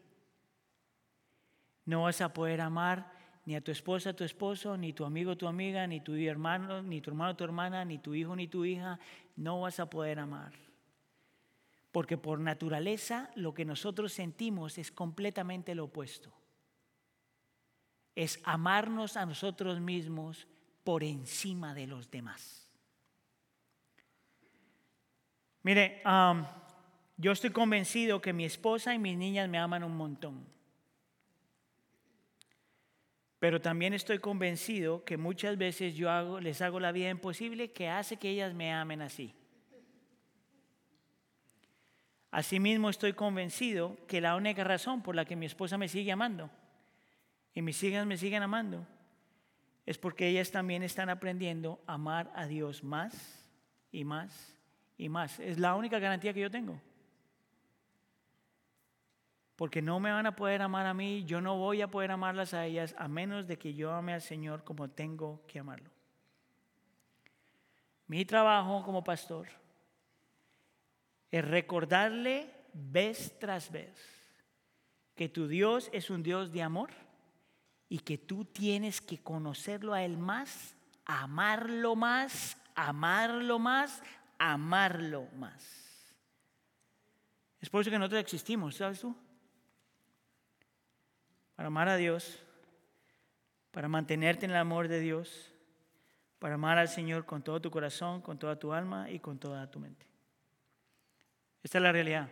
[1.88, 3.10] no vas a poder amar
[3.46, 7.00] ni a tu esposa, tu esposo, ni tu amigo, tu amiga, ni tu hermano, ni
[7.00, 8.98] tu hermano, tu hermana, ni tu hijo, ni tu hija.
[9.36, 10.52] No vas a poder amar.
[11.90, 16.30] Porque por naturaleza lo que nosotros sentimos es completamente lo opuesto.
[18.14, 20.46] Es amarnos a nosotros mismos
[20.84, 22.68] por encima de los demás.
[25.62, 26.02] Mire,
[27.16, 30.57] yo estoy convencido que mi esposa y mis niñas me aman un montón.
[33.38, 38.16] Pero también estoy convencido que muchas veces yo les hago la vida imposible que hace
[38.16, 39.34] que ellas me amen así.
[42.30, 46.50] Asimismo estoy convencido que la única razón por la que mi esposa me sigue amando
[47.54, 48.86] y mis hijas me siguen amando
[49.86, 53.48] es porque ellas también están aprendiendo a amar a Dios más
[53.90, 54.54] y más
[54.98, 55.40] y más.
[55.40, 56.78] Es la única garantía que yo tengo.
[59.58, 62.54] Porque no me van a poder amar a mí, yo no voy a poder amarlas
[62.54, 65.90] a ellas a menos de que yo ame al Señor como tengo que amarlo.
[68.06, 69.48] Mi trabajo como pastor
[71.32, 73.98] es recordarle vez tras vez
[75.16, 76.90] que tu Dios es un Dios de amor
[77.88, 84.04] y que tú tienes que conocerlo a Él más, amarlo más, amarlo más,
[84.38, 86.14] amarlo más.
[87.60, 89.16] Es por eso que nosotros existimos, ¿sabes tú?
[91.58, 92.38] Para amar a Dios,
[93.72, 95.52] para mantenerte en el amor de Dios,
[96.38, 99.68] para amar al Señor con todo tu corazón, con toda tu alma y con toda
[99.68, 100.06] tu mente.
[101.60, 102.28] Esta es la realidad.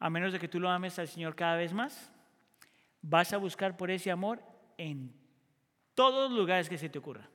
[0.00, 2.10] A menos de que tú lo ames al Señor cada vez más,
[3.02, 4.42] vas a buscar por ese amor
[4.78, 5.14] en
[5.94, 7.30] todos los lugares que se te ocurra.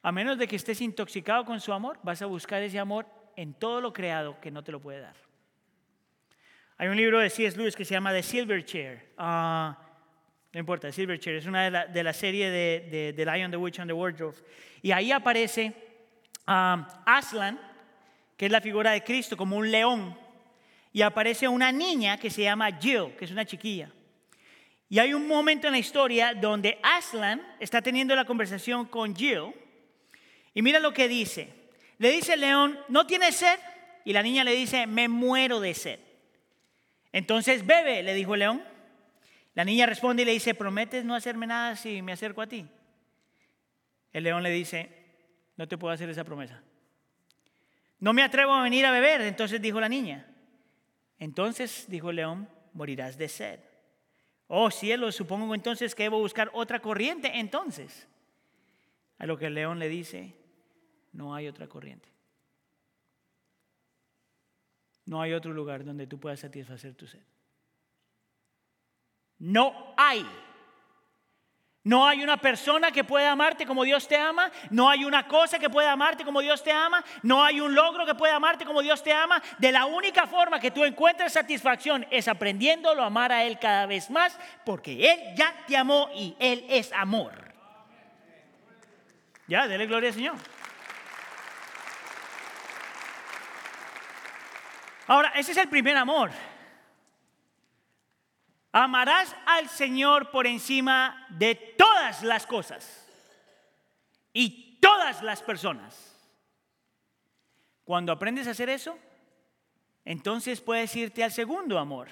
[0.00, 3.04] A menos de que estés intoxicado con su amor, vas a buscar ese amor
[3.36, 5.29] en todo lo creado que no te lo puede dar.
[6.80, 7.58] Hay un libro de C.S.
[7.58, 9.12] Lewis que se llama The Silver Chair.
[9.18, 9.76] Ah,
[10.50, 11.36] no importa, Silver Chair.
[11.36, 14.38] Es una de la, de la serie de, The Lion, the Witch and the Wardrobe.
[14.80, 15.74] Y ahí aparece
[16.48, 17.60] um, Aslan,
[18.34, 20.16] que es la figura de Cristo, como un león.
[20.90, 23.92] Y aparece una niña que se llama Jill, que es una chiquilla.
[24.88, 29.52] Y hay un momento en la historia donde Aslan está teniendo la conversación con Jill.
[30.54, 31.52] Y mira lo que dice.
[31.98, 33.58] Le dice el león, ¿no tienes sed?
[34.06, 36.00] Y la niña le dice, me muero de sed.
[37.12, 38.64] Entonces, bebe, le dijo el león.
[39.54, 42.66] La niña responde y le dice, ¿prometes no hacerme nada si me acerco a ti?
[44.12, 44.90] El león le dice,
[45.56, 46.62] no te puedo hacer esa promesa.
[47.98, 50.26] No me atrevo a venir a beber, entonces dijo la niña.
[51.18, 53.60] Entonces, dijo el león, morirás de sed.
[54.46, 58.08] Oh cielo, supongo entonces que debo buscar otra corriente entonces.
[59.18, 60.34] A lo que el león le dice,
[61.12, 62.09] no hay otra corriente.
[65.10, 67.18] No hay otro lugar donde tú puedas satisfacer tu sed.
[69.40, 70.24] No hay.
[71.82, 74.52] No hay una persona que pueda amarte como Dios te ama.
[74.70, 77.04] No hay una cosa que pueda amarte como Dios te ama.
[77.24, 79.42] No hay un logro que pueda amarte como Dios te ama.
[79.58, 83.86] De la única forma que tú encuentres satisfacción es aprendiéndolo a amar a Él cada
[83.86, 87.52] vez más, porque Él ya te amó y Él es amor.
[89.48, 90.59] Ya, dele gloria al Señor.
[95.10, 96.30] Ahora, ese es el primer amor.
[98.70, 103.08] Amarás al Señor por encima de todas las cosas
[104.32, 106.16] y todas las personas.
[107.82, 108.96] Cuando aprendes a hacer eso,
[110.04, 112.06] entonces puedes irte al segundo amor.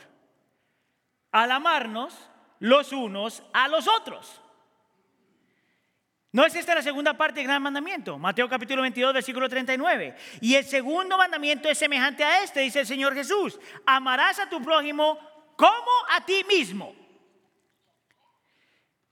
[1.30, 2.18] Al amarnos
[2.58, 4.42] los unos a los otros.
[6.30, 8.18] ¿No es esta la segunda parte del gran mandamiento?
[8.18, 10.14] Mateo capítulo 22, versículo 39.
[10.42, 13.58] Y el segundo mandamiento es semejante a este, dice el Señor Jesús.
[13.86, 15.18] Amarás a tu prójimo
[15.56, 16.94] como a ti mismo.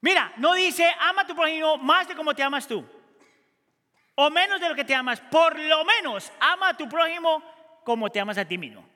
[0.02, 2.86] Mira, no dice ama a tu prójimo más de como te amas tú.
[4.14, 5.20] O menos de lo que te amas.
[5.20, 7.42] Por lo menos ama a tu prójimo
[7.82, 8.86] como te amas a ti mismo.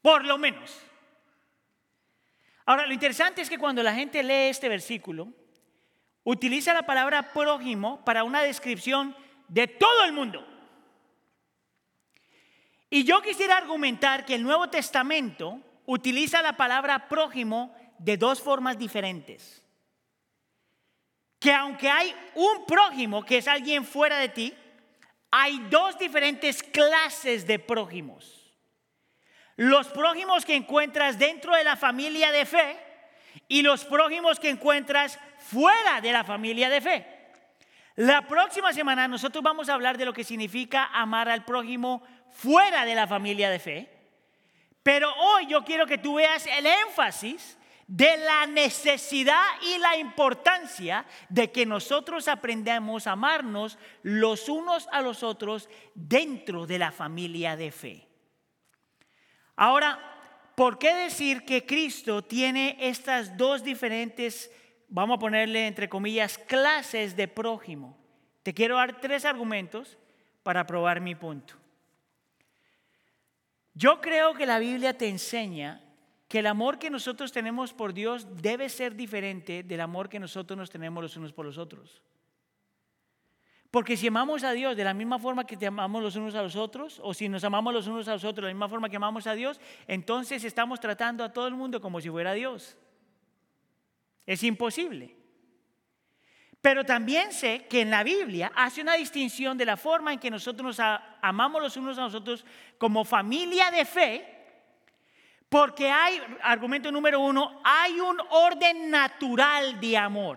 [0.00, 0.80] Por lo menos.
[2.64, 5.32] Ahora, lo interesante es que cuando la gente lee este versículo,
[6.30, 9.16] utiliza la palabra prójimo para una descripción
[9.48, 10.46] de todo el mundo.
[12.90, 18.78] Y yo quisiera argumentar que el Nuevo Testamento utiliza la palabra prójimo de dos formas
[18.78, 19.64] diferentes.
[21.38, 24.54] Que aunque hay un prójimo que es alguien fuera de ti,
[25.30, 28.52] hay dos diferentes clases de prójimos.
[29.56, 32.78] Los prójimos que encuentras dentro de la familia de fe
[33.48, 35.18] y los prójimos que encuentras
[35.50, 37.06] fuera de la familia de fe.
[37.96, 42.84] La próxima semana nosotros vamos a hablar de lo que significa amar al prójimo fuera
[42.84, 43.90] de la familia de fe.
[44.82, 51.06] Pero hoy yo quiero que tú veas el énfasis de la necesidad y la importancia
[51.28, 57.56] de que nosotros aprendamos a amarnos los unos a los otros dentro de la familia
[57.56, 58.06] de fe.
[59.56, 59.98] Ahora,
[60.54, 64.52] ¿por qué decir que Cristo tiene estas dos diferentes
[64.88, 67.96] vamos a ponerle entre comillas, clases de prójimo.
[68.42, 69.98] Te quiero dar tres argumentos
[70.42, 71.54] para probar mi punto.
[73.74, 75.80] Yo creo que la Biblia te enseña
[76.26, 80.58] que el amor que nosotros tenemos por Dios debe ser diferente del amor que nosotros
[80.58, 82.02] nos tenemos los unos por los otros.
[83.70, 86.42] Porque si amamos a Dios de la misma forma que te amamos los unos a
[86.42, 88.88] los otros, o si nos amamos los unos a los otros de la misma forma
[88.88, 92.76] que amamos a Dios, entonces estamos tratando a todo el mundo como si fuera Dios.
[94.28, 95.16] Es imposible.
[96.60, 100.30] Pero también sé que en la Biblia hace una distinción de la forma en que
[100.30, 100.86] nosotros nos
[101.22, 102.44] amamos los unos a los otros
[102.76, 104.34] como familia de fe,
[105.48, 110.36] porque hay, argumento número uno, hay un orden natural de amor.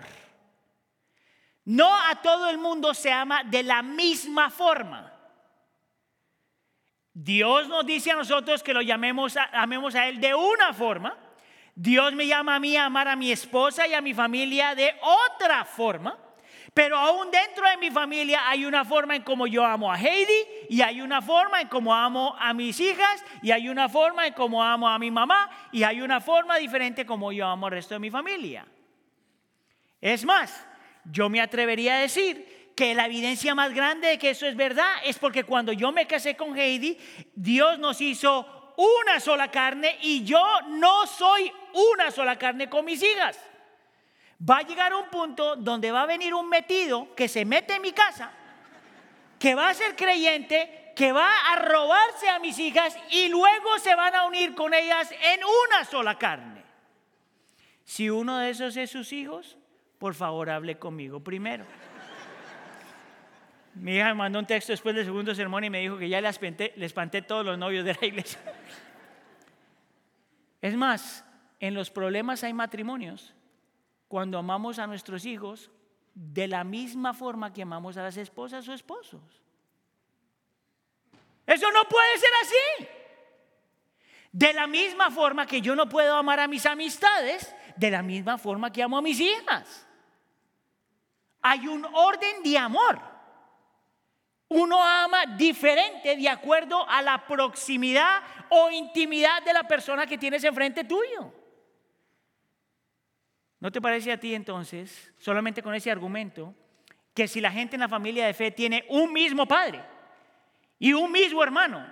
[1.66, 5.12] No a todo el mundo se ama de la misma forma.
[7.14, 11.31] Dios nos dice a nosotros que lo llamemos, amemos a Él de una forma.
[11.76, 14.94] Dios me llama a mí a amar a mi esposa y a mi familia de
[15.02, 16.18] otra forma.
[16.74, 20.46] Pero aún dentro de mi familia hay una forma en cómo yo amo a Heidi
[20.70, 24.34] y hay una forma en cómo amo a mis hijas y hay una forma en
[24.34, 27.96] cómo amo a mi mamá y hay una forma diferente como yo amo al resto
[27.96, 28.66] de mi familia.
[30.00, 30.66] Es más,
[31.04, 34.92] yo me atrevería a decir que la evidencia más grande de que eso es verdad
[35.04, 36.98] es porque cuando yo me casé con Heidi,
[37.36, 43.02] Dios nos hizo una sola carne y yo no soy una sola carne con mis
[43.04, 43.40] hijas.
[44.50, 47.82] Va a llegar un punto donde va a venir un metido que se mete en
[47.84, 48.32] mi casa,
[49.38, 53.94] que va a ser creyente, que va a robarse a mis hijas y luego se
[53.94, 56.64] van a unir con ellas en una sola carne.
[57.86, 59.58] Si uno de esos es sus hijos,
[60.00, 61.66] por favor hable conmigo primero.
[63.76, 66.20] Mi hija me mandó un texto después del segundo sermón y me dijo que ya
[66.20, 68.40] le espanté, le espanté todos los novios de la iglesia.
[70.62, 71.26] Es más,
[71.60, 73.34] en los problemas hay matrimonios
[74.08, 75.72] cuando amamos a nuestros hijos
[76.14, 79.42] de la misma forma que amamos a las esposas o esposos.
[81.48, 82.88] Eso no puede ser así.
[84.32, 88.38] De la misma forma que yo no puedo amar a mis amistades, de la misma
[88.38, 89.88] forma que amo a mis hijas.
[91.42, 93.11] Hay un orden de amor.
[94.54, 100.44] Uno ama diferente de acuerdo a la proximidad o intimidad de la persona que tienes
[100.44, 101.34] enfrente tuyo.
[103.62, 106.54] ¿No te parece a ti entonces, solamente con ese argumento,
[107.14, 109.82] que si la gente en la familia de fe tiene un mismo padre
[110.80, 111.86] y un mismo hermano,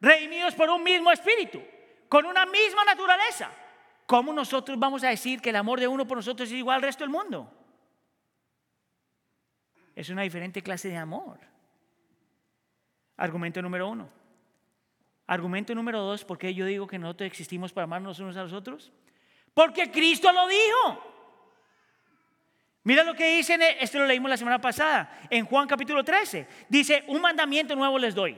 [0.00, 1.62] redimidos por un mismo espíritu,
[2.08, 3.48] con una misma naturaleza,
[4.06, 6.82] ¿cómo nosotros vamos a decir que el amor de uno por nosotros es igual al
[6.82, 7.48] resto del mundo?
[9.94, 11.51] es una diferente clase de amor.
[13.16, 14.08] Argumento número uno.
[15.26, 18.52] Argumento número dos, ¿por qué yo digo que nosotros existimos para amarnos unos a los
[18.52, 18.92] otros?
[19.54, 21.12] Porque Cristo lo dijo.
[22.84, 26.48] Mira lo que dice, esto lo leímos la semana pasada, en Juan capítulo 13.
[26.68, 28.36] Dice, un mandamiento nuevo les doy.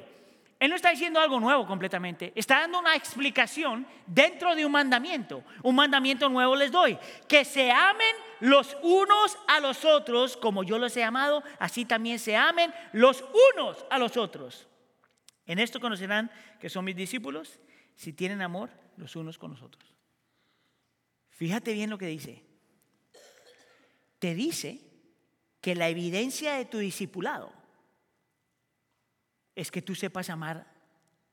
[0.61, 5.45] Él no está diciendo algo nuevo completamente, está dando una explicación dentro de un mandamiento.
[5.63, 10.79] Un mandamiento nuevo les doy, que se amen los unos a los otros, como yo
[10.79, 14.69] los he amado, así también se amen los unos a los otros.
[15.47, 17.61] En esto conocerán que son mis discípulos
[17.97, 19.95] si tienen amor los unos con los otros.
[21.31, 22.45] Fíjate bien lo que dice.
[24.19, 24.81] Te dice
[25.61, 27.53] que la evidencia de tu discipulado
[29.55, 30.67] es que tú sepas amar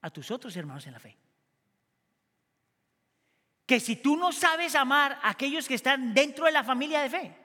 [0.01, 1.17] a tus otros hermanos en la fe.
[3.65, 7.09] Que si tú no sabes amar a aquellos que están dentro de la familia de
[7.09, 7.35] fe,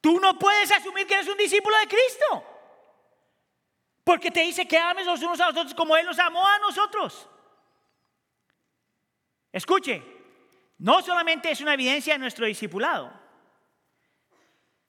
[0.00, 2.44] tú no puedes asumir que eres un discípulo de Cristo.
[4.04, 6.58] Porque te dice que ames los unos a los otros como Él nos amó a
[6.58, 7.28] nosotros.
[9.52, 10.02] Escuche,
[10.78, 13.21] no solamente es una evidencia de nuestro discipulado,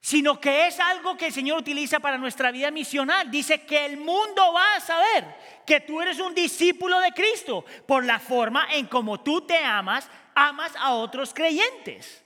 [0.04, 3.32] sino que es algo que el Señor utiliza para nuestra vida misional.
[3.32, 5.34] Dice que el mundo va a saber
[5.66, 10.10] que tú eres un discípulo de Cristo por la forma en como tú te amas,
[10.36, 12.22] amas a otros creyentes.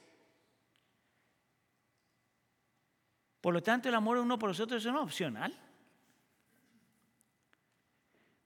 [3.41, 5.55] Por lo tanto, el amor uno por nosotros es una opcional.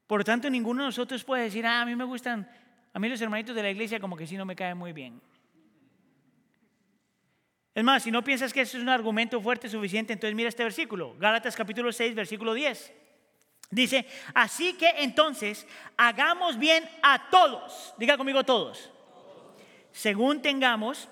[0.07, 2.51] Por lo tanto, ninguno de nosotros puede decir, ah, a mí me gustan,
[2.91, 5.21] a mí los hermanitos de la iglesia como que sí no me caen muy bien.
[7.73, 10.63] Es más, si no piensas que eso es un argumento fuerte suficiente, entonces mira este
[10.63, 12.93] versículo, Gálatas capítulo 6, versículo 10.
[13.69, 18.91] Dice, así que entonces hagamos bien a todos, diga conmigo todos,
[19.93, 21.07] según tengamos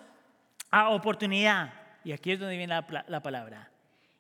[0.70, 1.74] a oportunidad,
[2.04, 3.72] y aquí es donde viene la, la palabra,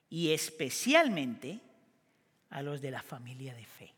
[0.09, 1.59] y especialmente
[2.49, 3.93] a los de la familia de fe.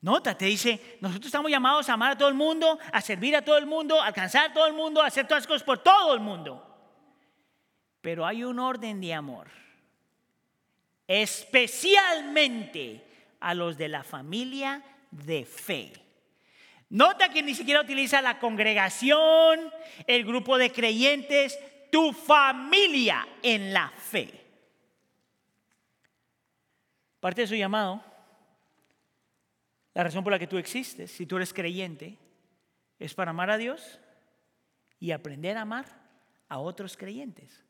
[0.00, 3.42] Nota, te dice, nosotros estamos llamados a amar a todo el mundo, a servir a
[3.42, 5.78] todo el mundo, a alcanzar a todo el mundo, a hacer todas las cosas por
[5.78, 6.65] todo el mundo.
[8.06, 9.48] Pero hay un orden de amor,
[11.08, 13.04] especialmente
[13.40, 14.80] a los de la familia
[15.10, 15.92] de fe.
[16.88, 19.72] Nota que ni siquiera utiliza la congregación,
[20.06, 21.58] el grupo de creyentes,
[21.90, 24.30] tu familia en la fe.
[27.18, 28.00] Parte de su llamado,
[29.94, 32.16] la razón por la que tú existes, si tú eres creyente,
[33.00, 33.98] es para amar a Dios
[35.00, 35.86] y aprender a amar
[36.48, 37.65] a otros creyentes.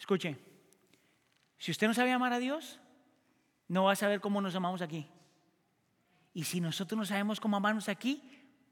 [0.00, 0.34] Escuche,
[1.58, 2.80] si usted no sabe amar a Dios,
[3.68, 5.06] no va a saber cómo nos amamos aquí.
[6.32, 8.22] Y si nosotros no sabemos cómo amarnos aquí,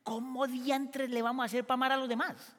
[0.03, 2.57] ¿cómo diantres le vamos a hacer para amar a los demás?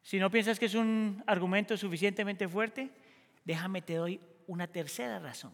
[0.00, 2.92] Si no piensas que es un argumento suficientemente fuerte,
[3.44, 5.52] déjame te doy una tercera razón,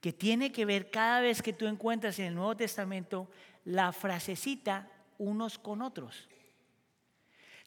[0.00, 3.28] que tiene que ver cada vez que tú encuentras en el Nuevo Testamento
[3.64, 4.88] la frasecita
[5.18, 6.28] unos con otros.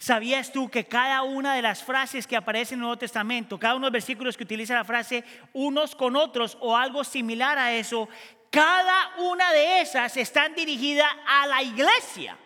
[0.04, 3.76] ¿Sabías tú que cada una de las frases que aparecen en el Nuevo Testamento, cada
[3.76, 5.24] uno de los versículos que utiliza la frase
[5.54, 8.10] unos con otros o algo similar a eso,
[8.50, 12.38] cada una de esas están dirigidas a la iglesia,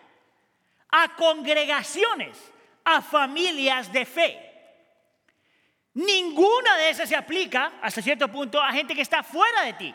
[0.90, 2.38] a congregaciones?
[2.84, 4.30] a familias de fe.
[5.94, 9.94] Ninguna de esas se aplica hasta cierto punto a gente que está fuera de ti,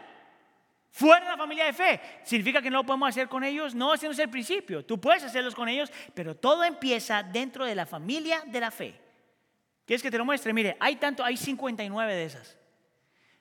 [0.93, 1.99] fuera de la familia de fe.
[2.23, 3.73] ¿Significa que no lo podemos hacer con ellos?
[3.73, 4.85] No, ese no es el principio.
[4.85, 8.93] Tú puedes hacerlos con ellos, pero todo empieza dentro de la familia de la fe.
[9.85, 10.53] ¿Quieres que te lo muestre?
[10.53, 12.57] Mire, hay tanto, hay 59 de esas.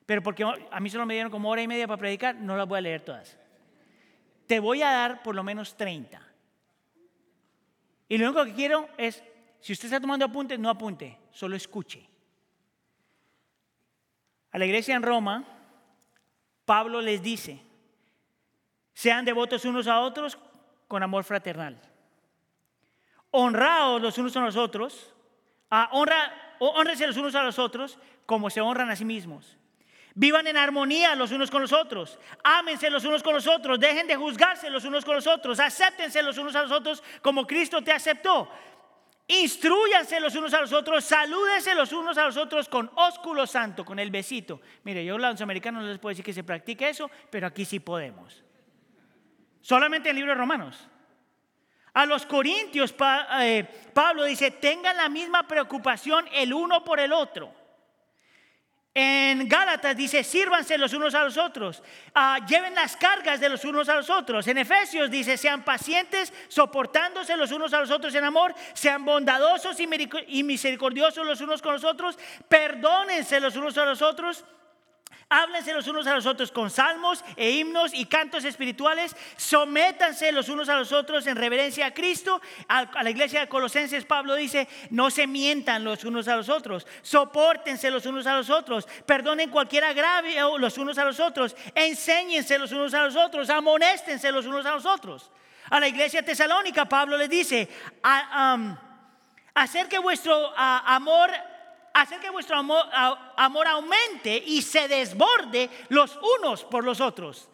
[0.07, 2.67] Pero porque a mí solo me dieron como hora y media para predicar, no las
[2.67, 3.37] voy a leer todas.
[4.47, 6.21] Te voy a dar por lo menos 30.
[8.09, 9.23] Y lo único que quiero es
[9.59, 12.03] si usted está tomando apuntes, no apunte, solo escuche.
[14.51, 15.52] A la iglesia en Roma,
[16.65, 17.61] Pablo les dice,
[18.93, 20.37] sean devotos unos a otros
[20.87, 21.79] con amor fraternal.
[23.31, 25.13] Honraos los unos a los otros,
[25.69, 29.57] a honra, honrense los unos a los otros como se honran a sí mismos.
[30.15, 32.19] Vivan en armonía los unos con los otros.
[32.43, 33.79] Ámense los unos con los otros.
[33.79, 35.59] Dejen de juzgarse los unos con los otros.
[35.59, 38.47] Acéptense los unos a los otros como Cristo te aceptó.
[39.27, 43.85] Instruyanse los unos a los otros, salúdense los unos a los otros con ósculo santo,
[43.85, 44.61] con el besito.
[44.83, 47.79] Mire, yo los americanos no les puedo decir que se practique eso, pero aquí sí
[47.79, 48.43] podemos.
[49.61, 50.89] Solamente en el libro de Romanos.
[51.93, 52.93] A los corintios,
[53.39, 57.62] eh, Pablo dice, tengan la misma preocupación el uno por el otro.
[58.95, 61.81] En Gálatas dice, sírvanse los unos a los otros,
[62.13, 64.47] ah, lleven las cargas de los unos a los otros.
[64.47, 69.79] En Efesios dice, sean pacientes, soportándose los unos a los otros en amor, sean bondadosos
[69.79, 74.45] y misericordiosos los unos con los otros, perdónense los unos a los otros
[75.33, 79.15] Háblense los unos a los otros con salmos e himnos y cantos espirituales.
[79.35, 82.39] Sométanse los unos a los otros en reverencia a Cristo.
[82.67, 86.85] A, la iglesia de Colosenses, Pablo dice: No se mientan los unos a los otros.
[87.01, 88.87] Sopórtense los unos a los otros.
[89.07, 91.55] Perdonen cualquier agravio los unos a los otros.
[91.73, 93.49] Enséñense los unos a los otros.
[93.49, 95.31] Amonéstense los unos a los otros.
[95.71, 97.67] A la iglesia tesalónica, Pablo le dice:
[99.55, 101.31] Hacer que vuestro amor
[101.93, 107.49] hacer que vuestro amor, aumente y se desborde los unos por los otros.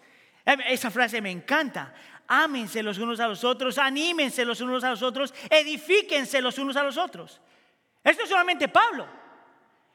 [0.45, 1.93] Em, esa frase me encanta.
[2.27, 6.75] Ámense los unos a los otros, anímense los unos a los otros, edifíquense los unos
[6.77, 7.41] a los otros.
[8.03, 9.07] Esto es solamente Pablo.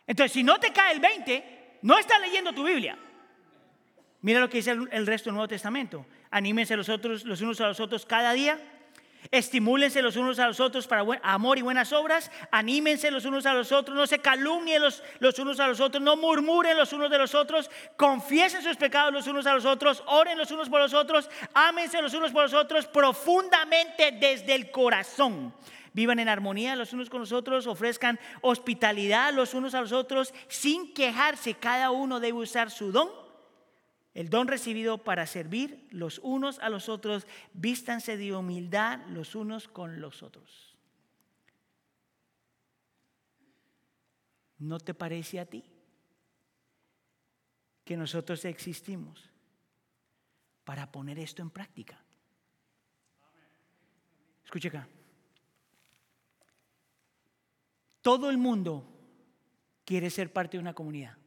[0.07, 2.99] Entonces, si no te cae el 20, no estás leyendo tu Biblia.
[4.20, 6.07] Mira lo que dice el, resto del Nuevo Testamento.
[6.30, 8.59] Anímense los, otros, los unos a los otros cada día
[9.31, 12.31] Estimúlense los unos a los otros para amor y buenas obras.
[12.51, 13.97] Anímense los unos a los otros.
[13.97, 16.03] No se calumnien los, los, unos a los otros.
[16.03, 17.70] No murmuren los unos de los otros.
[17.97, 20.03] Confiesen sus pecados los unos a los otros.
[20.07, 21.31] Oren los unos por los otros.
[21.55, 25.55] Ámense los unos por los otros profundamente desde el corazón.
[25.95, 27.66] Vivan en armonía los unos con los otros.
[27.66, 31.55] Ofrezcan hospitalidad los unos a los otros sin quejarse.
[31.55, 33.24] Cada uno debe usar su don
[34.15, 39.67] el don recibido para servir los unos a los otros, vístanse de humildad los unos
[39.67, 40.77] con los otros.
[44.59, 45.65] ¿No te parece a ti
[47.85, 49.31] que nosotros existimos
[50.62, 52.01] para poner esto en práctica?
[54.45, 54.89] Escuche acá.
[58.01, 58.87] Todo el mundo
[59.85, 61.19] quiere ser parte de una comunidad.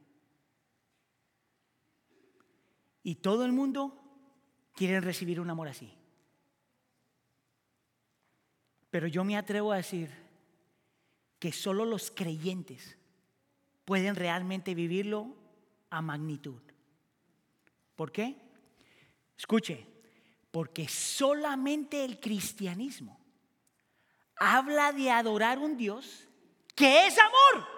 [3.07, 3.97] Y todo el mundo
[4.75, 5.93] quiere recibir un amor así.
[8.89, 10.11] Pero yo me atrevo a decir
[11.39, 12.97] que solo los creyentes
[13.85, 15.33] pueden realmente vivirlo
[15.89, 16.61] a magnitud.
[17.95, 18.35] ¿Por qué?
[19.37, 19.87] Escuche,
[20.51, 23.21] porque solamente el cristianismo
[24.35, 26.27] habla de adorar un Dios
[26.75, 27.69] que es amor.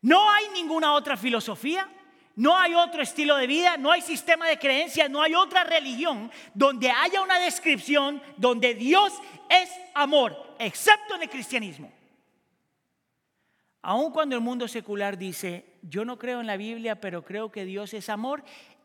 [0.00, 1.86] No hay ninguna otra filosofía,
[2.36, 6.30] no hay otro estilo de vida, no hay sistema de creencias, no hay otra religión
[6.52, 9.12] donde haya una descripción donde Dios
[9.48, 11.92] es amor, excepto en el cristianismo.
[13.82, 17.64] Aun cuando el mundo secular dice, yo no creo en la Biblia, pero creo que
[17.64, 18.42] Dios es amor,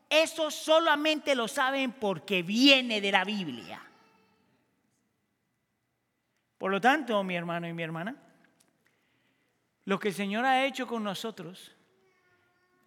[0.08, 3.82] eso solamente lo saben porque viene de la Biblia.
[6.58, 8.14] Por lo tanto, mi hermano y mi hermana,
[9.86, 11.72] lo que el Señor ha hecho con nosotros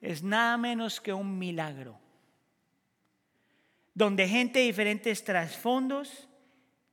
[0.03, 1.97] es nada menos que un milagro,
[3.93, 6.27] donde gente de diferentes trasfondos,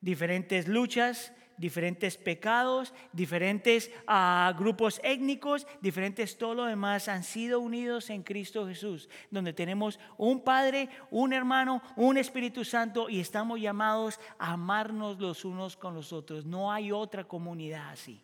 [0.01, 8.11] diferentes luchas, diferentes pecados, diferentes ah, grupos étnicos, diferentes todo lo demás han sido unidos
[8.11, 14.21] en Cristo Jesús, donde tenemos un Padre, un hermano, un Espíritu Santo y estamos llamados
[14.39, 16.47] a amarnos los unos con los otros.
[16.47, 18.23] No hay otra comunidad así.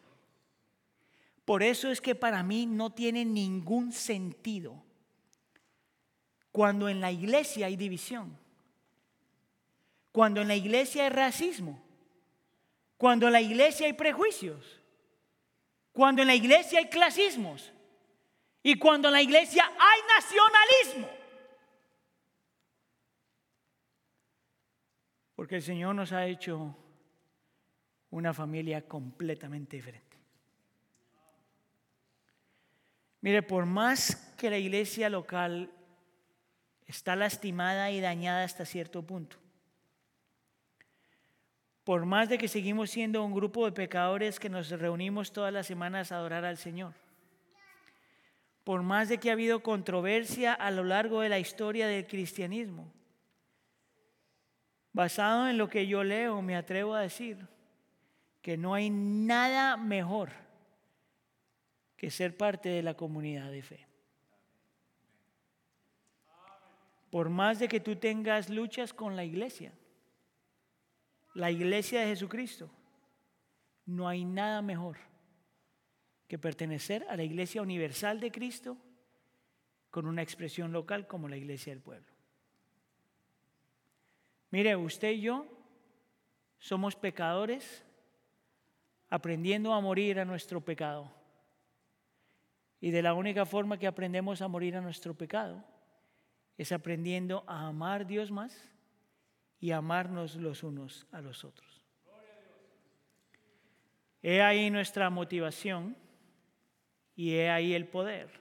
[1.46, 4.82] Por eso es que para mí no tiene ningún sentido
[6.50, 8.36] cuando en la iglesia hay división,
[10.10, 11.80] cuando en la iglesia hay racismo,
[12.96, 14.82] cuando en la iglesia hay prejuicios,
[15.92, 17.72] cuando en la iglesia hay clasismos
[18.64, 21.08] y cuando en la iglesia hay nacionalismo.
[25.36, 26.76] Porque el Señor nos ha hecho
[28.10, 30.05] una familia completamente diferente.
[33.20, 35.70] Mire, por más que la iglesia local
[36.86, 39.36] está lastimada y dañada hasta cierto punto,
[41.84, 45.66] por más de que seguimos siendo un grupo de pecadores que nos reunimos todas las
[45.66, 46.94] semanas a adorar al Señor,
[48.64, 52.92] por más de que ha habido controversia a lo largo de la historia del cristianismo,
[54.92, 57.46] basado en lo que yo leo, me atrevo a decir
[58.42, 60.45] que no hay nada mejor
[61.96, 63.86] que ser parte de la comunidad de fe.
[67.10, 69.72] Por más de que tú tengas luchas con la iglesia,
[71.34, 72.70] la iglesia de Jesucristo,
[73.86, 74.96] no hay nada mejor
[76.28, 78.76] que pertenecer a la iglesia universal de Cristo
[79.90, 82.12] con una expresión local como la iglesia del pueblo.
[84.50, 85.46] Mire, usted y yo
[86.58, 87.84] somos pecadores
[89.08, 91.10] aprendiendo a morir a nuestro pecado.
[92.80, 95.64] Y de la única forma que aprendemos a morir a nuestro pecado
[96.58, 98.70] es aprendiendo a amar a Dios más
[99.60, 101.84] y amarnos los unos a los otros.
[104.22, 105.96] He ahí nuestra motivación
[107.14, 108.40] y he ahí el poder.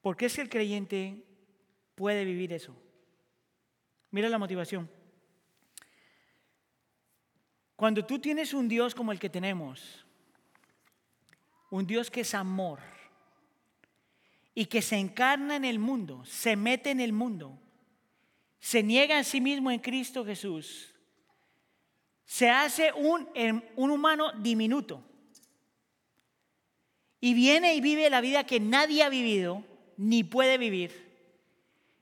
[0.00, 1.24] ¿Por qué es que el creyente
[1.94, 2.76] puede vivir eso?
[4.10, 4.88] Mira la motivación.
[7.74, 10.03] Cuando tú tienes un Dios como el que tenemos,
[11.74, 12.78] un Dios que es amor,
[14.54, 17.58] y que se encarna en el mundo, se mete en el mundo,
[18.60, 20.94] se niega a sí mismo en Cristo Jesús,
[22.24, 23.28] se hace un,
[23.74, 25.02] un humano diminuto
[27.20, 29.64] y viene y vive la vida que nadie ha vivido
[29.96, 31.04] ni puede vivir.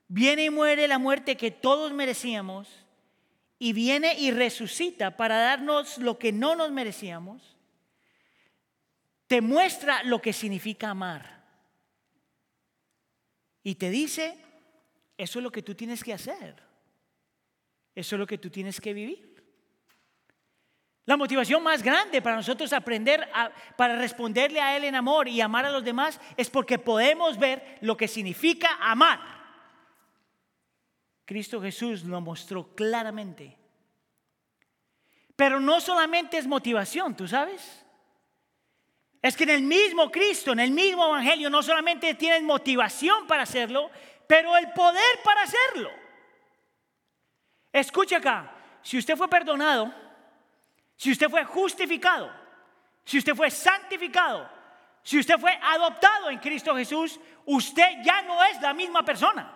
[0.08, 2.68] Viene y muere la muerte que todos merecíamos
[3.58, 7.51] y viene y resucita para darnos lo que no nos merecíamos.
[9.32, 11.42] Te muestra lo que significa amar.
[13.62, 14.36] Y te dice,
[15.16, 16.62] eso es lo que tú tienes que hacer.
[17.94, 19.42] Eso es lo que tú tienes que vivir.
[21.06, 23.26] La motivación más grande para nosotros aprender,
[23.78, 27.78] para responderle a Él en amor y amar a los demás, es porque podemos ver
[27.80, 29.18] lo que significa amar.
[31.24, 33.56] Cristo Jesús lo mostró claramente.
[35.34, 37.81] Pero no solamente es motivación, ¿tú sabes?
[39.22, 43.44] Es que en el mismo Cristo, en el mismo Evangelio, no solamente tienen motivación para
[43.44, 43.88] hacerlo,
[44.26, 45.90] pero el poder para hacerlo.
[47.72, 48.52] Escucha acá,
[48.82, 49.94] si usted fue perdonado,
[50.96, 52.32] si usted fue justificado,
[53.04, 54.50] si usted fue santificado,
[55.04, 59.52] si usted fue adoptado en Cristo Jesús, usted ya no es la misma persona.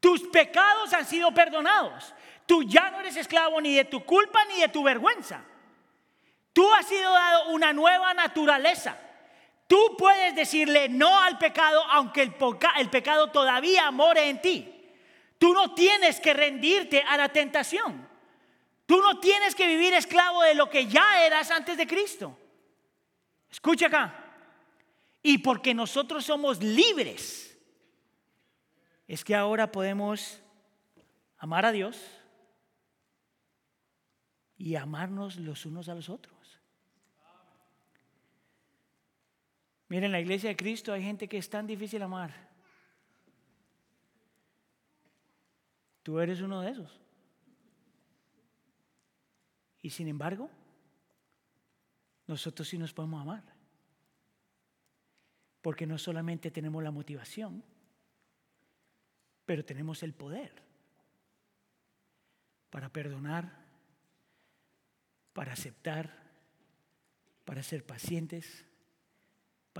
[0.00, 2.14] Tus pecados han sido perdonados.
[2.46, 5.44] Tú ya no eres esclavo ni de tu culpa ni de tu vergüenza.
[6.52, 8.96] Tú has sido dado una nueva naturaleza.
[9.66, 14.74] Tú puedes decirle no al pecado aunque el, pecado todavía more en ti.
[15.38, 18.08] Tú no tienes que rendirte a la tentación.
[18.84, 22.36] Tú no tienes que vivir esclavo de lo que ya eras antes de Cristo.
[23.48, 24.24] Escucha acá.
[25.22, 27.56] Y porque nosotros somos libres,
[29.06, 30.40] es que ahora podemos
[31.38, 32.00] amar a Dios
[34.56, 36.39] y amarnos los unos a los otros.
[39.90, 42.32] Miren, en la iglesia de Cristo hay gente que es tan difícil amar.
[46.04, 47.00] Tú eres uno de esos.
[49.82, 50.48] Y sin embargo,
[52.28, 53.42] nosotros sí nos podemos amar.
[55.60, 57.64] Porque no solamente tenemos la motivación,
[59.44, 60.52] pero tenemos el poder
[62.70, 63.66] para perdonar,
[65.32, 66.30] para aceptar,
[67.44, 68.69] para ser pacientes,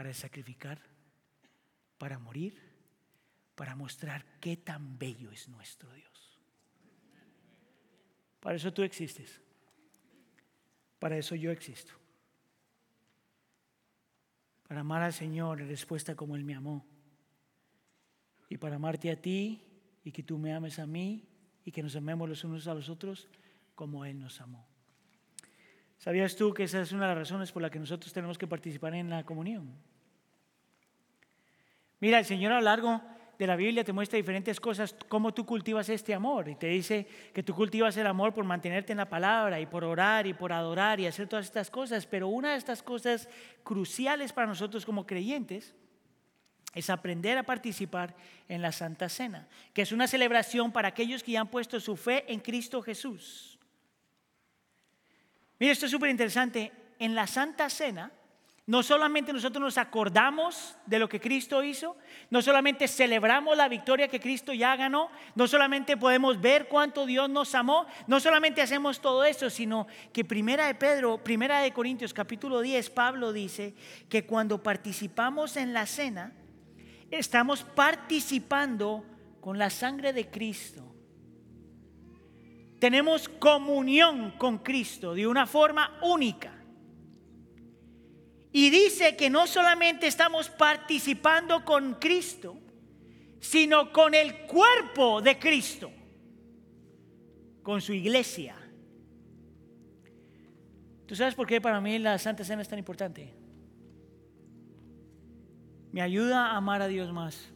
[0.01, 0.81] para sacrificar,
[1.99, 2.59] para morir,
[3.55, 6.41] para mostrar qué tan bello es nuestro Dios.
[8.41, 9.43] Para eso tú existes.
[10.99, 11.93] Para eso yo existo.
[14.67, 16.87] Para amar al Señor en respuesta como Él me amó.
[18.49, 19.63] Y para amarte a ti
[20.03, 21.29] y que tú me ames a mí
[21.63, 23.29] y que nos amemos los unos a los otros
[23.75, 24.67] como Él nos amó.
[25.99, 28.47] ¿Sabías tú que esa es una de las razones por las que nosotros tenemos que
[28.47, 29.90] participar en la comunión?
[32.01, 33.01] Mira, el Señor a lo largo
[33.39, 36.49] de la Biblia te muestra diferentes cosas, cómo tú cultivas este amor.
[36.49, 39.85] Y te dice que tú cultivas el amor por mantenerte en la palabra y por
[39.85, 42.07] orar y por adorar y hacer todas estas cosas.
[42.07, 43.29] Pero una de estas cosas
[43.63, 45.75] cruciales para nosotros como creyentes
[46.75, 48.15] es aprender a participar
[48.49, 51.97] en la Santa Cena, que es una celebración para aquellos que ya han puesto su
[51.97, 53.59] fe en Cristo Jesús.
[55.59, 56.73] Mira, esto es súper interesante.
[56.99, 58.13] En la Santa Cena,
[58.71, 61.97] no solamente nosotros nos acordamos de lo que Cristo hizo,
[62.31, 67.29] no solamente celebramos la victoria que Cristo ya ganó, no solamente podemos ver cuánto Dios
[67.29, 72.15] nos amó, no solamente hacemos todo eso, sino que Primera de Pedro, Primera de Corintios
[72.15, 73.75] capítulo 10, Pablo dice
[74.09, 76.33] que cuando participamos en la cena,
[77.11, 79.05] estamos participando
[79.41, 80.95] con la sangre de Cristo.
[82.79, 86.60] Tenemos comunión con Cristo de una forma única.
[88.53, 92.59] Y dice que no solamente estamos participando con Cristo,
[93.39, 95.91] sino con el cuerpo de Cristo,
[97.63, 98.57] con su iglesia.
[101.07, 103.33] ¿Tú sabes por qué para mí la Santa Cena es tan importante?
[105.93, 107.53] Me ayuda a amar a Dios más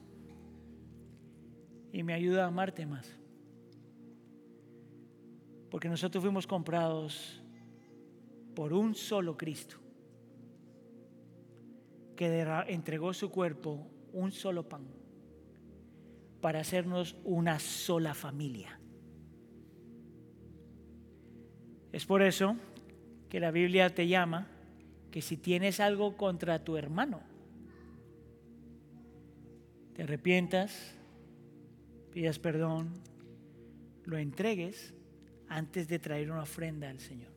[1.93, 3.09] y me ayuda a amarte más.
[5.71, 7.43] Porque nosotros fuimos comprados
[8.55, 9.84] por un solo Cristo
[12.17, 14.87] que entregó su cuerpo un solo pan
[16.41, 18.79] para hacernos una sola familia.
[21.93, 22.57] Es por eso
[23.29, 24.49] que la Biblia te llama
[25.11, 27.23] que si tienes algo contra tu hermano,
[29.95, 30.99] te arrepientas,
[32.11, 32.93] pidas perdón,
[34.05, 34.93] lo entregues
[35.49, 37.33] antes de traer una ofrenda al Señor.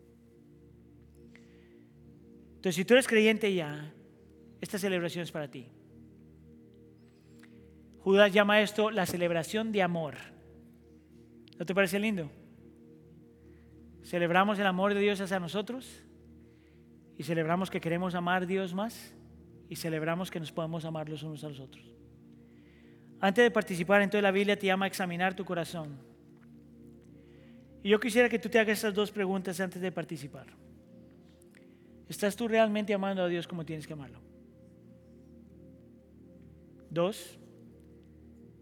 [2.55, 3.93] Entonces, si tú eres creyente ya,
[4.61, 5.67] esta celebración es para ti.
[7.99, 10.15] Judas llama esto la celebración de amor.
[11.59, 12.31] ¿No te parece lindo?
[14.03, 16.03] Celebramos el amor de Dios hacia nosotros
[17.17, 19.13] y celebramos que queremos amar a Dios más
[19.69, 21.83] y celebramos que nos podemos amar los unos a los otros.
[23.19, 25.99] Antes de participar, entonces la Biblia te llama a examinar tu corazón.
[27.83, 30.47] Y yo quisiera que tú te hagas estas dos preguntas antes de participar.
[32.07, 34.26] ¿Estás tú realmente amando a Dios como tienes que amarlo?
[36.89, 37.39] Dos,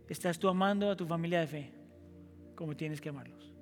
[0.10, 1.74] ¿estás tú amando a tu familia de fe
[2.56, 3.54] como tienes que amarlos?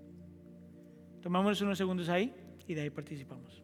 [1.21, 2.33] Tomamos unos segundos ahí
[2.67, 3.63] y de ahí participamos.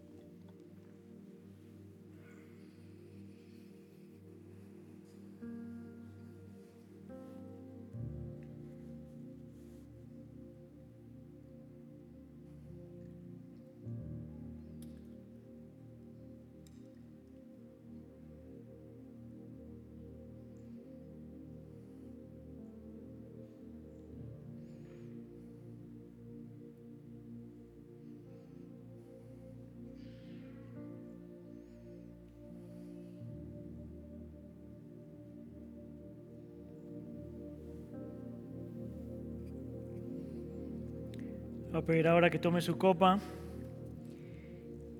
[41.90, 43.20] Ahora que tome su copa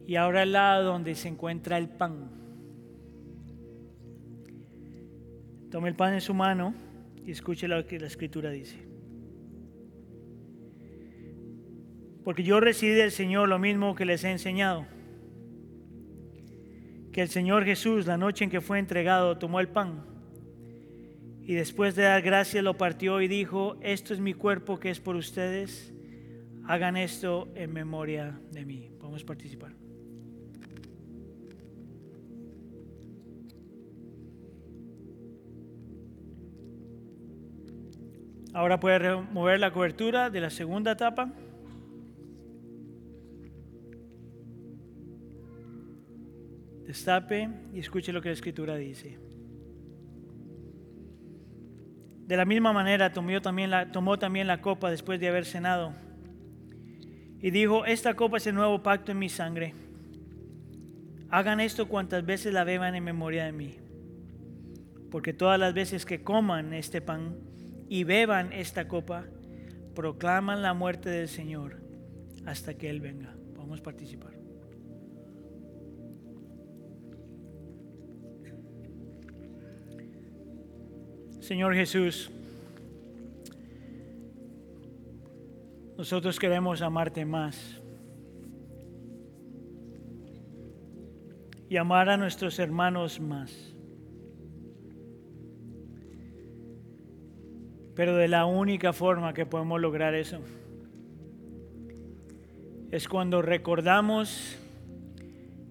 [0.08, 2.32] y ahora al lado donde se encuentra el pan.
[5.70, 6.74] Tome el pan en su mano
[7.24, 8.78] y escuche lo que la escritura dice.
[12.24, 14.88] Porque yo recibí del Señor lo mismo que les he enseñado.
[17.12, 20.06] Que el Señor Jesús, la noche en que fue entregado, tomó el pan
[21.44, 25.00] y después de dar gracias lo partió y dijo, esto es mi cuerpo que es
[25.00, 25.94] por ustedes
[26.70, 28.92] Hagan esto en memoria de mí.
[29.00, 29.72] Podemos participar.
[38.54, 41.34] Ahora puede remover la cobertura de la segunda etapa.
[46.86, 49.18] Destape y escuche lo que la escritura dice.
[52.28, 55.96] De la misma manera tomó también la, tomó también la copa después de haber cenado
[57.42, 59.74] y dijo, esta copa es el nuevo pacto en mi sangre.
[61.30, 63.76] Hagan esto cuantas veces la beban en memoria de mí.
[65.12, 67.38] Porque todas las veces que coman este pan
[67.88, 69.26] y beban esta copa,
[69.96, 71.82] proclaman la muerte del Señor
[72.46, 73.36] hasta que Él venga.
[73.56, 74.34] Vamos a participar.
[81.40, 82.32] Señor Jesús,
[86.00, 87.82] nosotros queremos amarte más
[91.68, 93.76] y amar a nuestros hermanos más.
[97.96, 100.40] Pero de la única forma que podemos lograr eso
[102.92, 104.58] es cuando recordamos,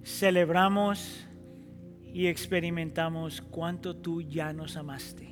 [0.04, 1.26] celebramos
[2.12, 5.27] y experimentamos cuánto tú ya nos amaste.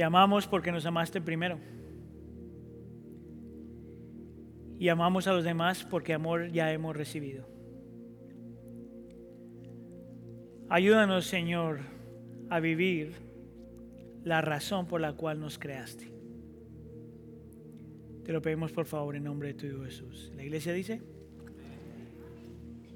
[0.00, 1.58] Te amamos porque nos amaste primero.
[4.78, 7.46] Y amamos a los demás porque amor ya hemos recibido.
[10.70, 11.80] Ayúdanos, Señor,
[12.48, 13.12] a vivir
[14.24, 16.10] la razón por la cual nos creaste.
[18.24, 20.32] Te lo pedimos por favor en nombre de tu Jesús.
[20.34, 21.02] La iglesia dice.